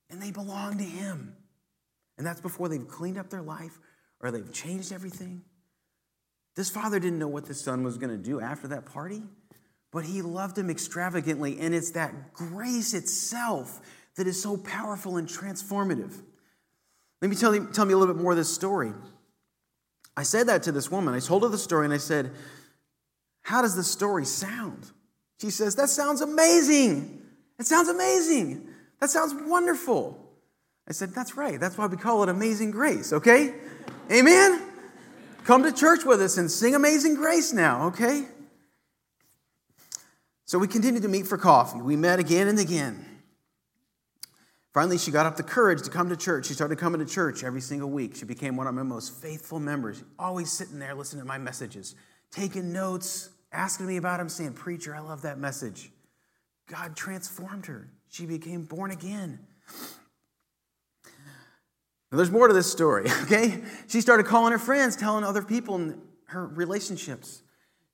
And 0.10 0.22
they 0.22 0.32
belong 0.32 0.78
to 0.80 0.84
him. 0.84 1.36
And 2.18 2.26
that's 2.26 2.42
before 2.42 2.68
they've 2.68 2.88
cleaned 2.88 3.18
up 3.18 3.30
their 3.30 3.42
life 3.42 3.80
or 4.20 4.32
they've 4.32 4.52
changed 4.52 4.92
everything. 4.92 5.44
This 6.56 6.70
father 6.70 7.00
didn't 7.00 7.20
know 7.20 7.28
what 7.28 7.46
the 7.46 7.54
son 7.54 7.84
was 7.84 7.98
going 7.98 8.10
to 8.10 8.18
do 8.18 8.42
after 8.42 8.68
that 8.70 8.88
party, 8.88 9.22
but 9.92 10.04
he 10.04 10.22
loved 10.22 10.58
him 10.58 10.70
extravagantly. 10.70 11.60
And 11.60 11.74
it's 11.74 11.92
that 11.92 12.34
grace 12.34 12.94
itself 12.94 13.80
that 14.18 14.28
is 14.28 14.42
so 14.42 14.58
powerful 14.58 15.18
and 15.18 15.28
transformative. 15.28 16.14
Let 17.22 17.30
me 17.30 17.36
tell 17.36 17.56
you, 17.56 17.70
tell 17.72 17.86
me 17.86 17.94
a 17.94 17.98
little 17.98 18.14
bit 18.14 18.22
more 18.22 18.32
of 18.34 18.38
this 18.38 18.54
story. 18.54 18.92
I 20.16 20.24
said 20.24 20.48
that 20.48 20.64
to 20.64 20.72
this 20.72 20.92
woman. 20.92 21.14
I 21.14 21.20
told 21.20 21.44
her 21.44 21.50
the 21.50 21.58
story 21.58 21.86
and 21.86 21.94
I 21.94 21.98
said, 21.98 22.32
How 23.44 23.62
does 23.62 23.76
the 23.76 23.84
story 23.84 24.26
sound? 24.26 24.92
She 25.40 25.52
says, 25.52 25.76
That 25.76 25.90
sounds 25.90 26.22
amazing. 26.22 27.22
It 27.60 27.66
sounds 27.66 27.88
amazing. 27.88 28.68
That 29.00 29.10
sounds 29.10 29.34
wonderful. 29.48 30.20
I 30.88 30.94
said, 30.94 31.14
That's 31.14 31.38
right. 31.38 31.60
That's 31.60 31.78
why 31.78 31.86
we 31.86 31.98
call 31.98 32.24
it 32.24 32.30
Amazing 32.30 32.72
Grace, 32.72 33.14
okay? 33.14 33.54
Amen? 34.12 34.64
Come 35.44 35.64
to 35.64 35.72
church 35.72 36.04
with 36.04 36.22
us 36.22 36.38
and 36.38 36.50
sing 36.50 36.74
Amazing 36.76 37.16
Grace 37.16 37.54
now, 37.54 37.88
okay? 37.88 38.26
So 40.46 40.58
we 40.58 40.68
continued 40.68 41.04
to 41.04 41.10
meet 41.10 41.28
for 41.28 41.38
coffee. 41.38 41.82
We 41.82 41.96
met 41.96 42.20
again 42.20 42.48
and 42.48 42.58
again. 42.58 43.17
Finally, 44.78 45.00
she 45.00 45.10
got 45.10 45.26
up 45.26 45.36
the 45.36 45.42
courage 45.42 45.82
to 45.82 45.90
come 45.90 46.08
to 46.08 46.16
church. 46.16 46.46
She 46.46 46.54
started 46.54 46.78
coming 46.78 47.00
to 47.00 47.06
church 47.12 47.44
every 47.44 47.62
single 47.62 47.90
week. 47.90 48.16
She 48.16 48.26
became 48.26 48.56
one 48.56 48.68
of 48.68 48.76
my 48.76 48.84
most 48.84 49.12
faithful 49.12 49.60
members, 49.60 50.04
always 50.20 50.52
sitting 50.52 50.78
there 50.78 50.94
listening 50.94 51.24
to 51.24 51.28
my 51.28 51.40
messages, 51.40 51.96
taking 52.30 52.72
notes, 52.72 53.32
asking 53.52 53.88
me 53.88 53.98
about 53.98 54.20
them, 54.20 54.30
saying, 54.30 54.54
Preacher, 54.54 54.96
I 54.96 55.00
love 55.00 55.24
that 55.24 55.40
message. 55.40 55.90
God 56.68 56.96
transformed 56.96 57.66
her. 57.66 57.90
She 58.10 58.28
became 58.28 58.66
born 58.66 58.92
again. 58.92 59.40
Now, 62.12 62.18
there's 62.18 62.30
more 62.30 62.48
to 62.48 62.54
this 62.54 62.72
story, 62.72 63.10
okay? 63.24 63.64
She 63.88 64.00
started 64.00 64.28
calling 64.28 64.52
her 64.52 64.60
friends, 64.60 64.96
telling 64.96 65.24
other 65.24 65.42
people 65.42 65.74
in 65.78 66.00
her 66.26 66.46
relationships. 66.46 67.42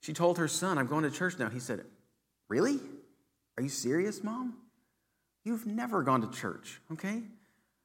She 0.02 0.12
told 0.12 0.36
her 0.36 0.48
son, 0.48 0.76
I'm 0.76 0.86
going 0.86 1.04
to 1.04 1.10
church 1.10 1.38
now. 1.38 1.48
He 1.48 1.60
said, 1.60 1.82
Really? 2.50 2.78
Are 3.56 3.62
you 3.62 3.70
serious, 3.70 4.22
mom? 4.22 4.58
You've 5.44 5.66
never 5.66 6.02
gone 6.02 6.22
to 6.22 6.30
church, 6.30 6.80
okay? 6.92 7.22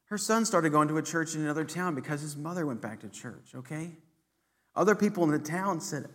Her 0.06 0.18
son 0.18 0.46
started 0.46 0.72
going 0.72 0.88
to 0.88 0.98
a 0.98 1.04
church 1.04 1.36
in 1.36 1.42
another 1.42 1.66
town 1.66 1.94
because 1.94 2.22
his 2.22 2.36
mother 2.36 2.66
went 2.66 2.82
back 2.82 3.02
to 3.02 3.10
church, 3.10 3.52
okay? 3.54 3.92
Other 4.76 4.96
people 4.96 5.24
in 5.26 5.32
the 5.32 5.40
town 5.40 5.82
said, 5.82 6.08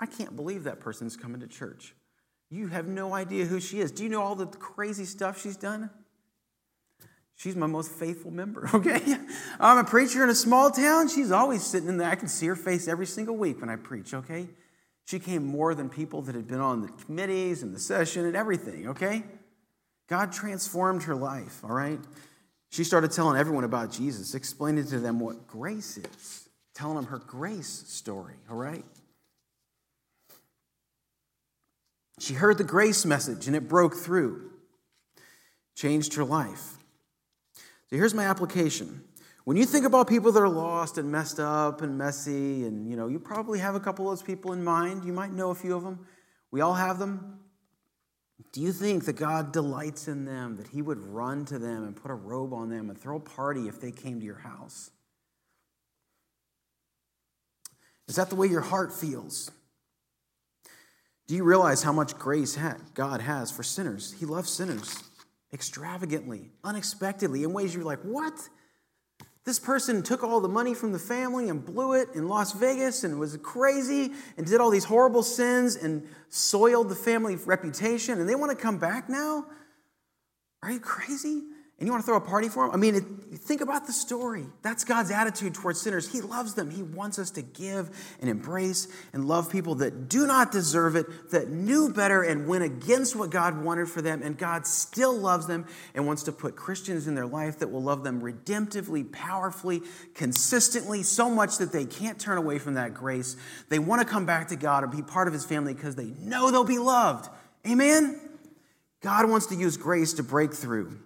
I 0.00 0.06
can't 0.06 0.34
believe 0.34 0.64
that 0.64 0.80
person's 0.80 1.16
coming 1.16 1.40
to 1.40 1.46
church. 1.46 1.94
You 2.50 2.66
have 2.68 2.88
no 2.88 3.14
idea 3.14 3.44
who 3.44 3.60
she 3.60 3.80
is. 3.80 3.92
Do 3.92 4.02
you 4.02 4.08
know 4.08 4.22
all 4.22 4.34
the 4.34 4.46
crazy 4.46 5.04
stuff 5.04 5.40
she's 5.40 5.56
done? 5.56 5.90
She's 7.36 7.56
my 7.56 7.66
most 7.66 7.92
faithful 7.92 8.32
member, 8.32 8.68
okay? 8.74 9.00
I'm 9.60 9.78
a 9.78 9.84
preacher 9.84 10.24
in 10.24 10.28
a 10.28 10.34
small 10.34 10.70
town. 10.70 11.08
She's 11.08 11.30
always 11.30 11.64
sitting 11.64 11.88
in 11.88 11.96
there. 11.98 12.10
I 12.10 12.16
can 12.16 12.28
see 12.28 12.46
her 12.48 12.56
face 12.56 12.88
every 12.88 13.06
single 13.06 13.36
week 13.36 13.60
when 13.60 13.70
I 13.70 13.76
preach, 13.76 14.12
okay? 14.12 14.48
She 15.04 15.18
came 15.18 15.46
more 15.46 15.74
than 15.74 15.88
people 15.88 16.20
that 16.22 16.34
had 16.34 16.46
been 16.46 16.60
on 16.60 16.82
the 16.82 16.88
committees 16.88 17.62
and 17.62 17.74
the 17.74 17.80
session 17.80 18.26
and 18.26 18.36
everything, 18.36 18.88
okay? 18.88 19.22
God 20.10 20.32
transformed 20.32 21.04
her 21.04 21.14
life, 21.14 21.62
all 21.62 21.70
right? 21.70 22.00
She 22.70 22.82
started 22.82 23.12
telling 23.12 23.38
everyone 23.38 23.62
about 23.62 23.92
Jesus, 23.92 24.34
explaining 24.34 24.86
to 24.88 24.98
them 24.98 25.20
what 25.20 25.46
grace 25.46 25.96
is, 25.96 26.48
telling 26.74 26.96
them 26.96 27.06
her 27.06 27.18
grace 27.18 27.84
story, 27.86 28.34
all 28.50 28.56
right? 28.56 28.84
She 32.18 32.34
heard 32.34 32.58
the 32.58 32.64
grace 32.64 33.06
message 33.06 33.46
and 33.46 33.54
it 33.54 33.68
broke 33.68 33.94
through, 33.94 34.50
changed 35.76 36.14
her 36.14 36.24
life. 36.24 36.76
So 37.88 37.96
here's 37.96 38.14
my 38.14 38.24
application. 38.24 39.04
When 39.44 39.56
you 39.56 39.64
think 39.64 39.86
about 39.86 40.08
people 40.08 40.32
that 40.32 40.40
are 40.40 40.48
lost 40.48 40.98
and 40.98 41.10
messed 41.10 41.38
up 41.40 41.82
and 41.82 41.96
messy, 41.96 42.64
and 42.64 42.88
you 42.88 42.96
know, 42.96 43.06
you 43.06 43.20
probably 43.20 43.60
have 43.60 43.74
a 43.76 43.80
couple 43.80 44.10
of 44.10 44.18
those 44.18 44.26
people 44.26 44.52
in 44.52 44.62
mind. 44.62 45.04
You 45.04 45.12
might 45.12 45.32
know 45.32 45.50
a 45.50 45.54
few 45.54 45.74
of 45.74 45.82
them. 45.82 46.06
We 46.50 46.60
all 46.60 46.74
have 46.74 46.98
them. 46.98 47.38
Do 48.52 48.60
you 48.60 48.72
think 48.72 49.04
that 49.04 49.14
God 49.14 49.52
delights 49.52 50.08
in 50.08 50.24
them, 50.24 50.56
that 50.56 50.68
He 50.68 50.82
would 50.82 50.98
run 50.98 51.44
to 51.46 51.58
them 51.58 51.84
and 51.84 51.94
put 51.94 52.10
a 52.10 52.14
robe 52.14 52.52
on 52.52 52.68
them 52.68 52.90
and 52.90 52.98
throw 52.98 53.16
a 53.16 53.20
party 53.20 53.68
if 53.68 53.80
they 53.80 53.92
came 53.92 54.20
to 54.20 54.26
your 54.26 54.38
house? 54.38 54.90
Is 58.08 58.16
that 58.16 58.28
the 58.28 58.34
way 58.34 58.48
your 58.48 58.60
heart 58.60 58.92
feels? 58.92 59.50
Do 61.28 61.36
you 61.36 61.44
realize 61.44 61.82
how 61.84 61.92
much 61.92 62.18
grace 62.18 62.58
God 62.94 63.20
has 63.20 63.52
for 63.52 63.62
sinners? 63.62 64.14
He 64.18 64.26
loves 64.26 64.50
sinners 64.50 65.00
extravagantly, 65.52 66.50
unexpectedly, 66.64 67.44
in 67.44 67.52
ways 67.52 67.74
you're 67.74 67.84
like, 67.84 68.00
what? 68.00 68.48
This 69.46 69.58
person 69.58 70.02
took 70.02 70.22
all 70.22 70.40
the 70.40 70.48
money 70.48 70.74
from 70.74 70.92
the 70.92 70.98
family 70.98 71.48
and 71.48 71.64
blew 71.64 71.94
it 71.94 72.10
in 72.14 72.28
Las 72.28 72.52
Vegas 72.52 73.04
and 73.04 73.18
was 73.18 73.36
crazy 73.38 74.12
and 74.36 74.46
did 74.46 74.60
all 74.60 74.70
these 74.70 74.84
horrible 74.84 75.22
sins 75.22 75.76
and 75.76 76.06
soiled 76.28 76.88
the 76.90 76.94
family 76.94 77.36
reputation, 77.36 78.20
and 78.20 78.28
they 78.28 78.34
want 78.34 78.56
to 78.56 78.62
come 78.62 78.78
back 78.78 79.08
now? 79.08 79.46
Are 80.62 80.70
you 80.70 80.80
crazy? 80.80 81.42
And 81.80 81.86
you 81.86 81.92
want 81.92 82.04
to 82.04 82.06
throw 82.06 82.18
a 82.18 82.20
party 82.20 82.50
for 82.50 82.66
him? 82.66 82.72
I 82.72 82.76
mean, 82.76 82.94
it, 82.94 83.04
think 83.38 83.62
about 83.62 83.86
the 83.86 83.92
story. 83.94 84.44
That's 84.60 84.84
God's 84.84 85.10
attitude 85.10 85.54
towards 85.54 85.80
sinners. 85.80 86.12
He 86.12 86.20
loves 86.20 86.52
them. 86.52 86.70
He 86.70 86.82
wants 86.82 87.18
us 87.18 87.30
to 87.32 87.42
give 87.42 87.88
and 88.20 88.28
embrace 88.28 88.86
and 89.14 89.26
love 89.26 89.50
people 89.50 89.76
that 89.76 90.10
do 90.10 90.26
not 90.26 90.52
deserve 90.52 90.94
it, 90.94 91.30
that 91.30 91.48
knew 91.48 91.90
better 91.90 92.22
and 92.22 92.46
went 92.46 92.64
against 92.64 93.16
what 93.16 93.30
God 93.30 93.64
wanted 93.64 93.88
for 93.88 94.02
them. 94.02 94.20
And 94.22 94.36
God 94.36 94.66
still 94.66 95.16
loves 95.16 95.46
them 95.46 95.64
and 95.94 96.06
wants 96.06 96.24
to 96.24 96.32
put 96.32 96.54
Christians 96.54 97.08
in 97.08 97.14
their 97.14 97.26
life 97.26 97.60
that 97.60 97.68
will 97.68 97.82
love 97.82 98.04
them 98.04 98.20
redemptively, 98.20 99.10
powerfully, 99.10 99.80
consistently, 100.14 101.02
so 101.02 101.30
much 101.30 101.56
that 101.56 101.72
they 101.72 101.86
can't 101.86 102.20
turn 102.20 102.36
away 102.36 102.58
from 102.58 102.74
that 102.74 102.92
grace. 102.92 103.38
They 103.70 103.78
want 103.78 104.02
to 104.02 104.06
come 104.06 104.26
back 104.26 104.48
to 104.48 104.56
God 104.56 104.82
and 104.82 104.92
be 104.92 105.00
part 105.00 105.28
of 105.28 105.32
His 105.32 105.46
family 105.46 105.72
because 105.72 105.96
they 105.96 106.12
know 106.20 106.50
they'll 106.50 106.62
be 106.62 106.78
loved. 106.78 107.30
Amen? 107.66 108.20
God 109.00 109.30
wants 109.30 109.46
to 109.46 109.54
use 109.54 109.78
grace 109.78 110.12
to 110.14 110.22
break 110.22 110.52
through. 110.52 110.98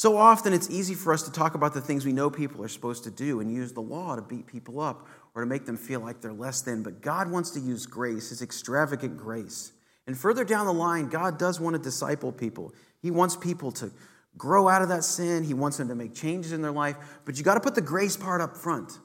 So 0.00 0.16
often 0.16 0.54
it's 0.54 0.70
easy 0.70 0.94
for 0.94 1.12
us 1.12 1.24
to 1.24 1.30
talk 1.30 1.54
about 1.54 1.74
the 1.74 1.80
things 1.82 2.06
we 2.06 2.14
know 2.14 2.30
people 2.30 2.64
are 2.64 2.68
supposed 2.68 3.04
to 3.04 3.10
do 3.10 3.40
and 3.40 3.52
use 3.52 3.74
the 3.74 3.82
law 3.82 4.16
to 4.16 4.22
beat 4.22 4.46
people 4.46 4.80
up 4.80 5.06
or 5.34 5.42
to 5.42 5.46
make 5.46 5.66
them 5.66 5.76
feel 5.76 6.00
like 6.00 6.22
they're 6.22 6.32
less 6.32 6.62
than. 6.62 6.82
But 6.82 7.02
God 7.02 7.30
wants 7.30 7.50
to 7.50 7.60
use 7.60 7.84
grace, 7.84 8.30
His 8.30 8.40
extravagant 8.40 9.18
grace. 9.18 9.72
And 10.06 10.16
further 10.16 10.42
down 10.42 10.64
the 10.64 10.72
line, 10.72 11.10
God 11.10 11.38
does 11.38 11.60
want 11.60 11.76
to 11.76 11.82
disciple 11.82 12.32
people. 12.32 12.72
He 13.02 13.10
wants 13.10 13.36
people 13.36 13.72
to 13.72 13.92
grow 14.38 14.70
out 14.70 14.80
of 14.80 14.88
that 14.88 15.04
sin, 15.04 15.44
He 15.44 15.52
wants 15.52 15.76
them 15.76 15.88
to 15.88 15.94
make 15.94 16.14
changes 16.14 16.52
in 16.52 16.62
their 16.62 16.72
life. 16.72 16.96
But 17.26 17.36
you 17.36 17.44
got 17.44 17.56
to 17.56 17.60
put 17.60 17.74
the 17.74 17.82
grace 17.82 18.16
part 18.16 18.40
up 18.40 18.56
front 18.56 18.98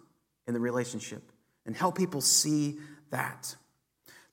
in 0.48 0.54
the 0.54 0.62
relationship 0.62 1.30
and 1.66 1.76
help 1.76 1.98
people 1.98 2.22
see 2.22 2.80
that. 3.10 3.48
So 3.48 3.56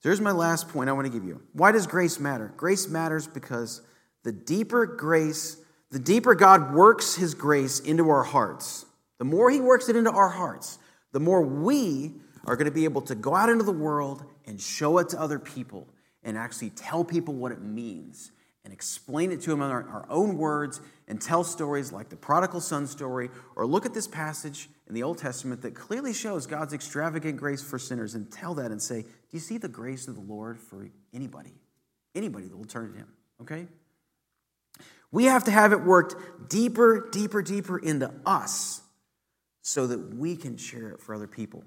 here's 0.03 0.21
my 0.21 0.31
last 0.31 0.69
point 0.69 0.89
I 0.89 0.93
want 0.93 1.07
to 1.07 1.11
give 1.11 1.25
you. 1.25 1.41
Why 1.51 1.73
does 1.73 1.87
grace 1.87 2.21
matter? 2.21 2.53
Grace 2.55 2.87
matters 2.87 3.27
because 3.27 3.81
the 4.23 4.31
deeper 4.31 4.85
grace 4.85 5.57
the 5.93 5.99
deeper 5.99 6.33
God 6.33 6.73
works 6.73 7.13
His 7.13 7.35
grace 7.35 7.79
into 7.79 8.09
our 8.09 8.23
hearts, 8.23 8.87
the 9.19 9.25
more 9.25 9.51
He 9.51 9.61
works 9.61 9.89
it 9.89 9.95
into 9.95 10.11
our 10.11 10.29
hearts, 10.29 10.79
the 11.11 11.19
more 11.19 11.43
we 11.43 12.13
are 12.45 12.55
going 12.55 12.65
to 12.65 12.71
be 12.71 12.85
able 12.85 13.01
to 13.03 13.13
go 13.13 13.35
out 13.35 13.49
into 13.49 13.63
the 13.63 13.71
world 13.71 14.25
and 14.47 14.59
show 14.59 14.97
it 14.97 15.09
to 15.09 15.21
other 15.21 15.37
people 15.37 15.87
and 16.23 16.35
actually 16.35 16.71
tell 16.71 17.03
people 17.03 17.35
what 17.35 17.51
it 17.51 17.61
means 17.61 18.31
and 18.63 18.73
explain 18.73 19.31
it 19.31 19.41
to 19.41 19.51
them 19.51 19.61
in 19.61 19.69
our, 19.69 19.87
our, 19.87 20.05
own 20.09 20.35
words 20.35 20.81
and 21.07 21.21
tell 21.21 21.43
stories 21.43 21.91
like 21.91 22.09
the 22.09 22.15
prodigal 22.15 22.59
son 22.59 22.87
story 22.87 23.29
or 23.55 23.65
look 23.67 23.85
at 23.85 23.93
this 23.93 24.07
passage 24.07 24.69
in 24.87 24.95
the 24.95 25.03
Old 25.03 25.19
Testament 25.19 25.61
that 25.61 25.75
clearly 25.75 26.13
shows 26.13 26.47
God's 26.47 26.73
extravagant 26.73 27.37
grace 27.37 27.61
for 27.61 27.77
sinners 27.77 28.15
and 28.15 28.31
tell 28.31 28.55
that 28.55 28.71
and 28.71 28.81
say, 28.81 29.03
Do 29.03 29.09
you 29.31 29.39
see 29.39 29.57
the 29.59 29.67
grace 29.67 30.07
of 30.07 30.15
the 30.15 30.21
Lord 30.21 30.59
for 30.59 30.89
anybody? 31.13 31.53
Anybody 32.15 32.47
that 32.47 32.57
will 32.57 32.65
turn 32.65 32.93
to 32.93 32.97
Him, 32.97 33.07
okay? 33.41 33.67
We 35.13 35.25
have 35.25 35.43
to 35.43 35.51
have 35.51 35.71
it 35.71 35.83
worked 35.83 36.49
deeper, 36.49 37.07
deeper, 37.11 37.43
deeper 37.43 37.77
into 37.77 38.11
us 38.25 38.81
so 39.61 39.85
that 39.87 40.15
we 40.15 40.35
can 40.35 40.57
share 40.57 40.89
it 40.89 40.99
for 40.99 41.13
other 41.13 41.27
people. 41.27 41.63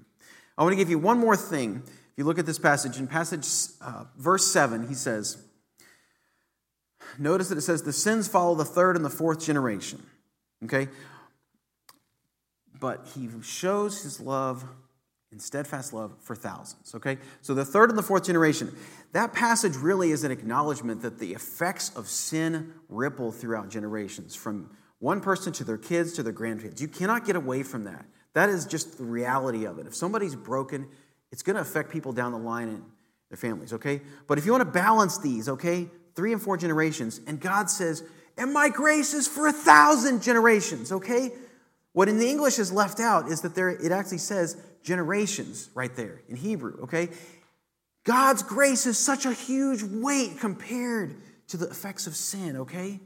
I 0.57 0.63
want 0.63 0.73
to 0.73 0.75
give 0.75 0.89
you 0.89 0.99
one 0.99 1.17
more 1.17 1.37
thing. 1.37 1.81
If 1.85 2.13
you 2.17 2.25
look 2.25 2.39
at 2.39 2.45
this 2.45 2.59
passage, 2.59 2.99
in 2.99 3.07
passage 3.07 3.47
uh, 3.81 4.03
verse 4.17 4.45
7, 4.51 4.89
he 4.89 4.93
says, 4.93 5.41
Notice 7.17 7.47
that 7.47 7.57
it 7.57 7.61
says, 7.61 7.83
The 7.83 7.93
sins 7.93 8.27
follow 8.27 8.53
the 8.53 8.65
third 8.65 8.97
and 8.97 9.05
the 9.05 9.09
fourth 9.09 9.39
generation. 9.39 10.03
Okay? 10.65 10.89
But 12.77 13.07
he 13.15 13.29
shows 13.41 14.03
his 14.03 14.19
love 14.19 14.65
in 15.37 15.41
steadfast 15.41 15.93
love 15.93 16.15
for 16.19 16.35
thousands. 16.35 16.95
Okay? 16.95 17.19
So 17.41 17.53
the 17.53 17.63
third 17.63 17.89
and 17.89 17.97
the 17.97 18.03
fourth 18.03 18.25
generation. 18.25 18.75
That 19.13 19.33
passage 19.33 19.75
really 19.75 20.09
is 20.09 20.23
an 20.23 20.31
acknowledgement 20.31 21.03
that 21.03 21.19
the 21.19 21.33
effects 21.33 21.95
of 21.95 22.07
sin 22.07 22.73
ripple 22.89 23.31
throughout 23.31 23.69
generations, 23.69 24.35
from 24.35 24.71
one 24.97 25.21
person 25.21 25.53
to 25.53 25.63
their 25.63 25.77
kids 25.77 26.13
to 26.13 26.23
their 26.23 26.33
grandkids. 26.33 26.81
You 26.81 26.87
cannot 26.87 27.25
get 27.25 27.35
away 27.35 27.61
from 27.61 27.83
that. 27.83 28.05
That 28.33 28.49
is 28.49 28.65
just 28.65 28.97
the 28.97 29.03
reality 29.03 29.65
of 29.65 29.77
it. 29.77 29.85
If 29.85 29.95
somebody's 29.95 30.35
broken, 30.35 30.87
it's 31.31 31.43
going 31.43 31.55
to 31.55 31.61
affect 31.61 31.91
people 31.91 32.13
down 32.13 32.31
the 32.31 32.39
line 32.39 32.69
and 32.69 32.83
their 33.29 33.37
families, 33.37 33.73
okay? 33.73 34.01
But 34.27 34.39
if 34.39 34.45
you 34.45 34.51
want 34.51 34.61
to 34.61 34.71
balance 34.71 35.19
these, 35.19 35.49
okay, 35.49 35.87
three 36.15 36.33
and 36.33 36.41
four 36.41 36.57
generations, 36.57 37.21
and 37.27 37.39
God 37.39 37.69
says, 37.69 38.03
and 38.39 38.51
my 38.51 38.69
grace 38.69 39.13
is 39.13 39.27
for 39.27 39.47
a 39.47 39.53
thousand 39.53 40.23
generations, 40.23 40.91
okay? 40.91 41.31
What 41.97 42.09
in 42.09 42.19
the 42.19 42.29
English 42.29 42.59
is 42.59 42.71
left 42.71 42.99
out 42.99 43.27
is 43.27 43.41
that 43.41 43.55
there 43.55 43.69
it 43.69 43.91
actually 43.91 44.19
says 44.19 44.55
generations 44.83 45.71
right 45.73 45.95
there 45.95 46.21
in 46.29 46.35
Hebrew, 46.35 46.83
okay? 46.83 47.09
God's 48.03 48.43
grace 48.43 48.85
is 48.85 48.99
such 48.99 49.25
a 49.25 49.33
huge 49.33 49.81
weight 49.81 50.39
compared 50.39 51.15
to 51.47 51.57
the 51.57 51.67
effects 51.67 52.05
of 52.05 52.15
sin, 52.15 52.57
okay? 52.57 52.99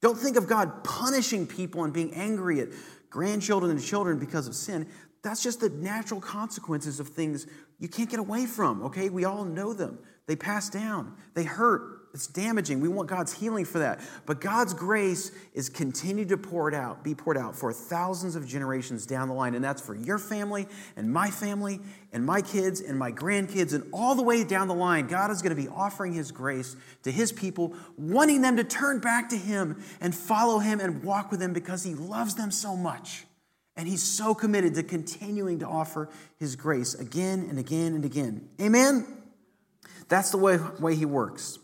Don't 0.00 0.16
think 0.16 0.38
of 0.38 0.46
God 0.46 0.84
punishing 0.84 1.46
people 1.46 1.84
and 1.84 1.92
being 1.92 2.14
angry 2.14 2.60
at 2.60 2.68
grandchildren 3.10 3.72
and 3.72 3.84
children 3.84 4.18
because 4.18 4.48
of 4.48 4.54
sin. 4.54 4.88
That's 5.22 5.42
just 5.42 5.60
the 5.60 5.68
natural 5.68 6.22
consequences 6.22 6.98
of 6.98 7.08
things 7.08 7.46
you 7.78 7.88
can't 7.88 8.08
get 8.08 8.20
away 8.20 8.46
from, 8.46 8.84
okay? 8.84 9.10
We 9.10 9.26
all 9.26 9.44
know 9.44 9.74
them. 9.74 9.98
They 10.26 10.36
pass 10.36 10.70
down, 10.70 11.14
they 11.34 11.44
hurt, 11.44 11.99
it's 12.12 12.26
damaging. 12.26 12.80
We 12.80 12.88
want 12.88 13.08
God's 13.08 13.32
healing 13.32 13.64
for 13.64 13.78
that. 13.78 14.00
But 14.26 14.40
God's 14.40 14.74
grace 14.74 15.30
is 15.54 15.68
continued 15.68 16.28
to 16.30 16.36
pour 16.36 16.68
it 16.68 16.74
out, 16.74 17.04
be 17.04 17.14
poured 17.14 17.38
out 17.38 17.54
for 17.54 17.72
thousands 17.72 18.34
of 18.34 18.46
generations 18.46 19.06
down 19.06 19.28
the 19.28 19.34
line. 19.34 19.54
And 19.54 19.62
that's 19.64 19.80
for 19.80 19.94
your 19.94 20.18
family 20.18 20.66
and 20.96 21.12
my 21.12 21.30
family 21.30 21.78
and 22.12 22.26
my 22.26 22.42
kids 22.42 22.80
and 22.80 22.98
my 22.98 23.12
grandkids 23.12 23.74
and 23.74 23.84
all 23.92 24.16
the 24.16 24.22
way 24.22 24.42
down 24.42 24.66
the 24.66 24.74
line. 24.74 25.06
God 25.06 25.30
is 25.30 25.40
going 25.40 25.54
to 25.54 25.62
be 25.62 25.68
offering 25.68 26.12
his 26.12 26.32
grace 26.32 26.76
to 27.04 27.12
his 27.12 27.30
people, 27.30 27.74
wanting 27.96 28.42
them 28.42 28.56
to 28.56 28.64
turn 28.64 28.98
back 28.98 29.28
to 29.28 29.36
him 29.36 29.80
and 30.00 30.12
follow 30.12 30.58
him 30.58 30.80
and 30.80 31.04
walk 31.04 31.30
with 31.30 31.40
him 31.40 31.52
because 31.52 31.84
he 31.84 31.94
loves 31.94 32.34
them 32.34 32.50
so 32.50 32.76
much. 32.76 33.24
And 33.76 33.86
he's 33.86 34.02
so 34.02 34.34
committed 34.34 34.74
to 34.74 34.82
continuing 34.82 35.60
to 35.60 35.66
offer 35.66 36.08
his 36.38 36.56
grace 36.56 36.94
again 36.94 37.46
and 37.48 37.56
again 37.56 37.94
and 37.94 38.04
again. 38.04 38.48
Amen? 38.60 39.06
That's 40.08 40.32
the 40.32 40.38
way, 40.38 40.58
way 40.80 40.96
he 40.96 41.06
works. 41.06 41.59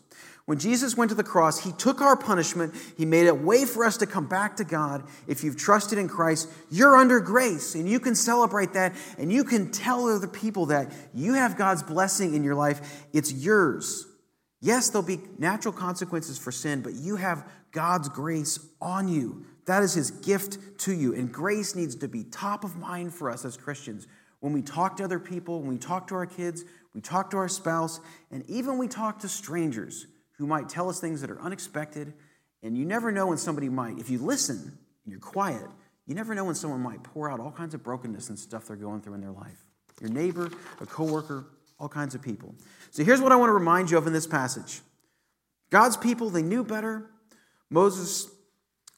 When 0.47 0.59
Jesus 0.59 0.95
went 0.95 1.09
to 1.09 1.15
the 1.15 1.25
cross, 1.25 1.59
he 1.59 1.73
took 1.73 1.99
our 1.99 2.15
punishment. 2.15 2.73
He 2.95 3.05
made 3.05 3.27
a 3.27 3.35
way 3.35 3.65
for 3.65 3.83
us 3.83 3.97
to 3.97 4.05
come 4.05 4.27
back 4.27 4.55
to 4.55 4.63
God. 4.63 5.03
If 5.27 5.43
you've 5.43 5.57
trusted 5.57 5.97
in 5.97 6.07
Christ, 6.07 6.49
you're 6.71 6.95
under 6.95 7.19
grace, 7.19 7.75
and 7.75 7.87
you 7.87 7.99
can 7.99 8.15
celebrate 8.15 8.71
that, 8.71 8.95
and 9.17 9.29
you 9.29 9.43
can 9.43 9.71
tell 9.71 10.07
other 10.07 10.25
people 10.25 10.67
that 10.67 10.93
you 11.13 11.33
have 11.33 11.57
God's 11.57 11.83
blessing 11.83 12.33
in 12.33 12.45
your 12.45 12.55
life. 12.55 13.05
It's 13.11 13.33
yours. 13.33 14.07
Yes, 14.61 14.89
there'll 14.89 15.05
be 15.05 15.19
natural 15.37 15.73
consequences 15.73 16.37
for 16.37 16.53
sin, 16.53 16.81
but 16.81 16.93
you 16.93 17.17
have 17.17 17.45
God's 17.73 18.07
grace 18.07 18.57
on 18.79 19.09
you. 19.09 19.45
That 19.65 19.83
is 19.83 19.95
his 19.95 20.11
gift 20.11 20.79
to 20.79 20.93
you. 20.93 21.13
And 21.13 21.29
grace 21.29 21.75
needs 21.75 21.97
to 21.97 22.07
be 22.07 22.23
top 22.23 22.63
of 22.63 22.77
mind 22.77 23.13
for 23.13 23.29
us 23.29 23.43
as 23.43 23.57
Christians. 23.57 24.07
When 24.39 24.53
we 24.53 24.61
talk 24.61 24.95
to 24.95 25.03
other 25.03 25.19
people, 25.19 25.59
when 25.59 25.71
we 25.71 25.77
talk 25.77 26.07
to 26.07 26.15
our 26.15 26.25
kids, 26.25 26.63
we 26.93 27.01
talk 27.01 27.31
to 27.31 27.37
our 27.37 27.49
spouse, 27.49 27.99
and 28.31 28.49
even 28.49 28.77
we 28.77 28.87
talk 28.87 29.19
to 29.19 29.27
strangers 29.27 30.07
who 30.37 30.47
might 30.47 30.69
tell 30.69 30.89
us 30.89 30.99
things 30.99 31.21
that 31.21 31.31
are 31.31 31.41
unexpected. 31.41 32.13
And 32.63 32.77
you 32.77 32.85
never 32.85 33.11
know 33.11 33.27
when 33.27 33.37
somebody 33.37 33.69
might, 33.69 33.99
if 33.99 34.09
you 34.09 34.19
listen 34.19 34.57
and 34.57 35.11
you're 35.11 35.19
quiet, 35.19 35.67
you 36.05 36.15
never 36.15 36.33
know 36.33 36.45
when 36.45 36.55
someone 36.55 36.81
might 36.81 37.03
pour 37.03 37.29
out 37.29 37.39
all 37.39 37.51
kinds 37.51 37.73
of 37.73 37.83
brokenness 37.83 38.29
and 38.29 38.39
stuff 38.39 38.67
they're 38.67 38.75
going 38.75 39.01
through 39.01 39.15
in 39.15 39.21
their 39.21 39.31
life. 39.31 39.65
Your 40.01 40.11
neighbor, 40.11 40.49
a 40.79 40.85
coworker, 40.85 41.47
all 41.79 41.89
kinds 41.89 42.15
of 42.15 42.21
people. 42.21 42.55
So 42.91 43.03
here's 43.03 43.21
what 43.21 43.31
I 43.31 43.35
want 43.35 43.49
to 43.49 43.53
remind 43.53 43.91
you 43.91 43.97
of 43.97 44.07
in 44.07 44.13
this 44.13 44.27
passage. 44.27 44.81
God's 45.69 45.97
people, 45.97 46.29
they 46.29 46.41
knew 46.41 46.63
better. 46.63 47.09
Moses 47.69 48.29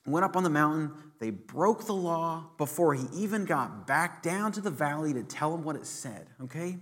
went 0.06 0.24
up 0.24 0.36
on 0.36 0.44
the 0.44 0.50
mountain. 0.50 0.92
They 1.20 1.32
broke 1.32 1.86
the 1.86 1.94
law 1.94 2.50
before 2.58 2.94
he 2.94 3.06
even 3.14 3.46
got 3.46 3.88
back 3.88 4.22
down 4.22 4.52
to 4.54 4.62
the 4.62 4.70
valley 4.70 5.14
to 5.14 5.24
tell 5.24 5.52
them 5.52 5.64
what 5.64 5.76
it 5.76 5.86
said, 5.86 6.28
okay? 6.44 6.78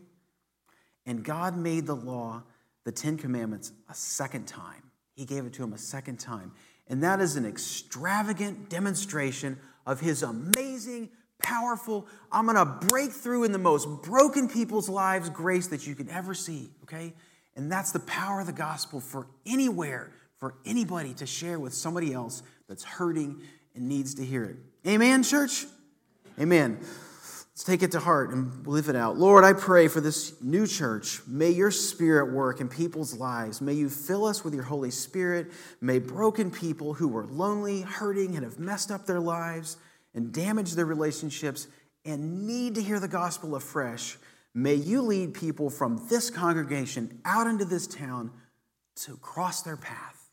And 1.06 1.24
God 1.24 1.58
made 1.58 1.88
the 1.88 1.96
law 1.96 2.44
the 2.88 2.92
Ten 2.94 3.18
Commandments 3.18 3.74
a 3.90 3.94
second 3.94 4.48
time. 4.48 4.82
He 5.14 5.26
gave 5.26 5.46
it 5.46 5.52
to 5.56 5.64
him 5.64 5.74
a 5.74 5.78
second 5.78 6.22
time. 6.22 6.54
And 6.88 7.04
that 7.04 7.20
is 7.20 7.36
an 7.36 7.46
extravagant 7.46 8.70
demonstration 8.70 9.60
of 9.86 10.00
his 10.00 10.24
amazing, 10.24 11.10
powerful, 11.44 12.08
I'm 12.32 12.46
going 12.46 12.56
to 12.56 12.88
break 12.88 13.12
through 13.12 13.44
in 13.44 13.52
the 13.52 13.60
most 13.60 14.04
broken 14.04 14.48
people's 14.48 14.88
lives 14.88 15.30
grace 15.30 15.68
that 15.68 15.86
you 15.86 15.96
can 15.96 16.10
ever 16.10 16.34
see, 16.34 16.70
okay? 16.84 17.14
And 17.58 17.70
that's 17.70 17.92
the 17.92 18.00
power 18.00 18.40
of 18.40 18.48
the 18.48 18.54
gospel 18.54 19.02
for 19.02 19.28
anywhere, 19.46 20.10
for 20.38 20.54
anybody 20.66 21.14
to 21.16 21.26
share 21.26 21.60
with 21.60 21.74
somebody 21.74 22.14
else 22.14 22.42
that's 22.70 22.86
hurting 22.86 23.42
and 23.76 23.90
needs 23.90 24.16
to 24.16 24.24
hear 24.24 24.46
it. 24.46 24.56
Amen, 24.88 25.24
church? 25.24 25.66
Amen. 26.40 26.80
Let's 27.58 27.64
take 27.64 27.82
it 27.82 27.94
to 27.94 28.00
heart 28.00 28.30
and 28.30 28.68
live 28.68 28.88
it 28.88 28.96
out. 28.96 29.18
Lord, 29.18 29.44
I 29.44 29.54
pray 29.54 29.88
for 29.88 30.00
this 30.00 30.40
new 30.44 30.68
church. 30.68 31.22
May 31.26 31.50
your 31.50 31.72
spirit 31.72 32.32
work 32.32 32.62
in 32.62 32.70
people's 32.70 33.16
lives. 33.16 33.62
May 33.62 33.74
you 33.74 33.90
fill 33.90 34.26
us 34.26 34.44
with 34.44 34.54
your 34.54 34.62
Holy 34.62 34.92
Spirit. 34.92 35.48
May 35.82 35.98
broken 35.98 36.52
people 36.52 36.94
who 36.94 37.18
are 37.18 37.26
lonely, 37.26 37.82
hurting, 37.82 38.36
and 38.36 38.44
have 38.44 38.60
messed 38.60 38.92
up 38.92 39.08
their 39.08 39.20
lives 39.20 39.78
and 40.14 40.32
damaged 40.32 40.76
their 40.76 40.86
relationships 40.86 41.68
and 42.06 42.46
need 42.46 42.76
to 42.76 42.84
hear 42.84 43.00
the 43.00 43.08
gospel 43.08 43.56
afresh, 43.56 44.18
may 44.54 44.76
you 44.76 45.02
lead 45.02 45.34
people 45.34 45.72
from 45.72 46.06
this 46.12 46.30
congregation 46.30 47.20
out 47.26 47.48
into 47.48 47.66
this 47.66 47.88
town 47.88 48.30
to 48.98 49.18
cross 49.18 49.64
their 49.64 49.78
path. 49.78 50.30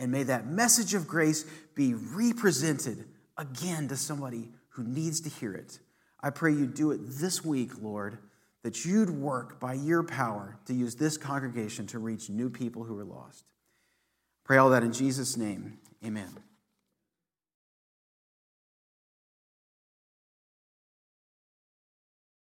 And 0.00 0.10
may 0.10 0.22
that 0.22 0.46
message 0.46 0.94
of 0.94 1.06
grace 1.06 1.44
be 1.74 1.92
represented 1.92 3.04
again 3.36 3.88
to 3.88 3.96
somebody 3.96 4.48
who 4.70 4.84
needs 4.84 5.20
to 5.20 5.28
hear 5.28 5.52
it. 5.52 5.80
I 6.20 6.30
pray 6.30 6.52
you 6.52 6.66
do 6.66 6.92
it 6.92 7.00
this 7.02 7.44
week, 7.44 7.82
Lord, 7.82 8.18
that 8.62 8.84
you'd 8.84 9.10
work 9.10 9.60
by 9.60 9.74
your 9.74 10.02
power 10.02 10.58
to 10.66 10.74
use 10.74 10.96
this 10.96 11.16
congregation 11.16 11.86
to 11.88 11.98
reach 11.98 12.28
new 12.28 12.50
people 12.50 12.84
who 12.84 12.98
are 12.98 13.04
lost. 13.04 13.44
Pray 14.44 14.56
all 14.56 14.70
that 14.70 14.82
in 14.82 14.92
Jesus' 14.92 15.36
name. 15.36 15.78
Amen. 16.04 16.45